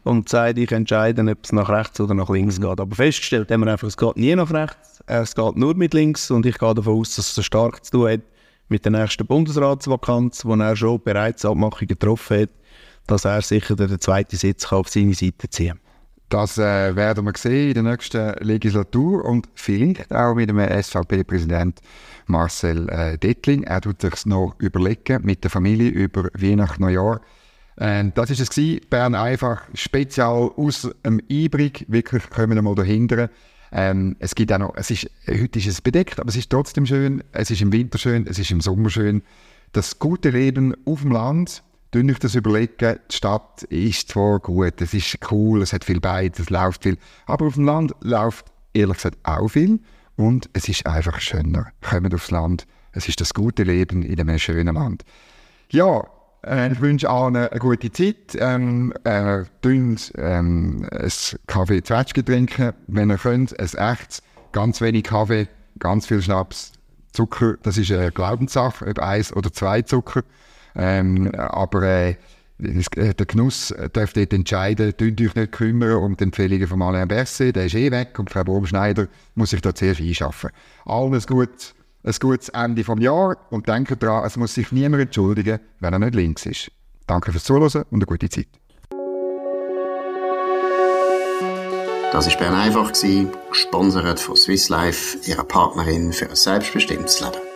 und 0.04 0.28
sagt, 0.28 0.58
ich 0.58 0.70
entscheide, 0.70 1.22
ob 1.30 1.38
es 1.42 1.52
nach 1.52 1.68
rechts 1.68 2.00
oder 2.00 2.14
nach 2.14 2.28
links 2.28 2.60
geht. 2.60 2.80
Aber 2.80 2.94
festgestellt 2.94 3.50
haben 3.50 3.64
wir 3.64 3.72
einfach, 3.72 3.88
es 3.88 3.96
geht 3.96 4.16
nie 4.16 4.34
nach 4.36 4.52
rechts, 4.52 5.02
es 5.06 5.34
geht 5.34 5.56
nur 5.56 5.74
mit 5.74 5.94
links 5.94 6.30
und 6.30 6.46
ich 6.46 6.58
gehe 6.58 6.74
davon 6.74 7.00
aus, 7.00 7.16
dass 7.16 7.28
es 7.28 7.34
so 7.34 7.42
stark 7.42 7.84
zu 7.84 7.92
tun 7.92 8.10
hat 8.10 8.20
mit 8.68 8.84
der 8.84 8.92
nächsten 8.92 9.26
Bundesratsvakanz, 9.26 10.44
wo 10.44 10.54
er 10.54 10.76
schon 10.76 11.02
bereits 11.02 11.44
Abmachungen 11.44 11.88
getroffen 11.88 12.42
hat, 12.42 12.50
dass 13.06 13.24
er 13.24 13.42
sicher 13.42 13.76
den 13.76 14.00
zweiten 14.00 14.36
Sitz 14.36 14.70
auf 14.72 14.88
seine 14.88 15.14
Seite 15.14 15.48
ziehen 15.48 15.68
kann. 15.68 15.80
Das 16.30 16.58
äh, 16.58 16.96
werden 16.96 17.24
wir 17.26 17.32
sehen 17.36 17.68
in 17.68 17.74
der 17.74 17.82
nächsten 17.82 18.34
Legislatur 18.40 19.24
und 19.24 19.48
vielleicht 19.54 20.12
auch 20.12 20.34
mit 20.34 20.48
dem 20.48 20.58
SVP-Präsident 20.58 21.80
Marcel 22.26 22.88
äh, 22.88 23.18
Dettling. 23.18 23.64
Er 23.64 23.80
tut 23.80 24.00
sich 24.00 24.26
noch 24.26 24.54
überlegen 24.58 25.24
mit 25.24 25.44
der 25.44 25.50
Familie 25.50 25.90
über 25.90 26.24
Weihnachten, 26.34 26.82
Neujahr 26.82 27.20
ähm, 27.78 28.12
das 28.14 28.30
ist 28.30 28.40
es 28.40 28.50
gewesen. 28.50 28.80
Bern 28.88 29.14
einfach 29.14 29.62
spezial 29.74 30.50
aus 30.56 30.88
dem 31.04 31.20
Einbrig. 31.30 31.84
Wirklich 31.88 32.28
kommen 32.30 32.54
wir 32.54 32.62
mal 32.62 32.74
dahinter. 32.74 33.30
Ähm, 33.72 34.16
es 34.20 34.34
gibt 34.34 34.52
auch 34.52 34.58
noch, 34.58 34.74
es 34.76 34.90
ist, 34.90 35.10
heute 35.28 35.58
ist 35.58 35.66
es 35.66 35.80
bedeckt, 35.80 36.20
aber 36.20 36.28
es 36.28 36.36
ist 36.36 36.50
trotzdem 36.50 36.86
schön. 36.86 37.24
Es 37.32 37.50
ist 37.50 37.60
im 37.60 37.72
Winter 37.72 37.98
schön, 37.98 38.26
es 38.28 38.38
ist 38.38 38.50
im 38.50 38.60
Sommer 38.60 38.90
schön. 38.90 39.22
Das 39.72 39.98
gute 39.98 40.30
Leben 40.30 40.74
auf 40.86 41.00
dem 41.02 41.10
Land, 41.10 41.64
Tun 41.94 42.10
euch 42.10 42.18
das 42.18 42.34
überlegen, 42.34 42.98
die 43.08 43.14
Stadt 43.14 43.62
ist 43.64 44.08
zwar 44.08 44.40
gut, 44.40 44.80
es 44.80 44.94
ist 44.94 45.16
cool, 45.30 45.62
es 45.62 45.72
hat 45.72 45.84
viel 45.84 46.00
beides, 46.00 46.40
es 46.40 46.50
läuft 46.50 46.82
viel, 46.82 46.98
aber 47.26 47.46
auf 47.46 47.54
dem 47.54 47.66
Land 47.66 47.94
läuft 48.00 48.46
ehrlich 48.72 48.96
gesagt 48.96 49.18
auch 49.22 49.46
viel 49.46 49.78
und 50.16 50.50
es 50.54 50.68
ist 50.68 50.86
einfach 50.86 51.20
schöner. 51.20 51.68
Kommt 51.88 52.12
aufs 52.12 52.32
Land, 52.32 52.66
es 52.90 53.08
ist 53.08 53.20
das 53.20 53.32
gute 53.32 53.62
Leben 53.62 54.02
in 54.02 54.18
einem 54.18 54.40
schönen 54.40 54.74
Land. 54.74 55.04
Ja, 55.70 56.04
ich 56.72 56.80
wünsche 56.80 57.08
allen 57.08 57.36
eine 57.36 57.58
gute 57.58 57.90
Zeit. 57.90 58.36
Ähm, 58.38 58.92
äh, 59.04 59.44
trinkt 59.62 60.12
ähm, 60.16 60.86
ein 60.90 61.12
Kaffee 61.46 61.82
Zwetschge 61.82 62.24
trinken, 62.24 62.72
wenn 62.86 63.10
ihr 63.10 63.18
könnt. 63.18 63.58
Ein 63.58 63.66
echtes, 63.66 64.22
ganz 64.52 64.80
wenig 64.80 65.04
Kaffee, 65.04 65.48
ganz 65.78 66.06
viel 66.06 66.22
Schnaps. 66.22 66.72
Zucker, 67.12 67.56
das 67.62 67.78
ist 67.78 67.92
eine 67.92 68.10
Glaubenssache, 68.10 68.86
ob 68.86 68.98
eins 68.98 69.34
oder 69.34 69.52
zwei 69.52 69.82
Zucker. 69.82 70.22
Ähm, 70.74 71.32
aber 71.34 71.82
äh, 71.84 72.16
der 72.58 73.26
Genuss 73.26 73.74
dürft 73.94 74.16
dort 74.16 74.32
entscheiden, 74.32 74.96
tut 74.96 75.20
euch 75.20 75.34
nicht 75.34 75.52
kümmern 75.52 75.96
um 75.96 76.16
die 76.16 76.24
Empfehlungen 76.24 76.66
von 76.66 76.82
Alain 76.82 77.08
Berset, 77.08 77.56
der 77.56 77.66
ist 77.66 77.74
eh 77.74 77.90
weg 77.90 78.18
und 78.18 78.30
Frau 78.30 78.44
Baumschneider 78.44 79.08
muss 79.34 79.50
sich 79.50 79.60
da 79.60 79.74
zuerst 79.74 80.00
einschaffen. 80.00 80.50
Allen 80.84 81.14
ein 81.14 81.22
gutes, 81.26 81.74
ein 82.04 82.14
gutes 82.20 82.50
Ende 82.50 82.84
vom 82.84 83.00
Jahr 83.00 83.36
und 83.50 83.66
denkt 83.66 84.02
daran, 84.02 84.24
es 84.24 84.36
muss 84.36 84.54
sich 84.54 84.72
niemand 84.72 85.02
entschuldigen, 85.02 85.58
wenn 85.80 85.92
er 85.92 85.98
nicht 85.98 86.14
links 86.14 86.46
ist. 86.46 86.70
Danke 87.06 87.32
fürs 87.32 87.44
Zuhören 87.44 87.84
und 87.90 87.98
eine 87.98 88.06
gute 88.06 88.28
Zeit. 88.28 88.48
Das 92.12 92.28
war 92.28 92.36
Bern 92.38 92.54
einfach, 92.54 92.92
gesponsert 93.50 94.20
von 94.20 94.36
Swiss 94.36 94.68
Life, 94.68 95.18
ihrer 95.28 95.44
Partnerin 95.44 96.12
für 96.12 96.28
ein 96.28 96.36
selbstbestimmtes 96.36 97.20
Leben. 97.20 97.53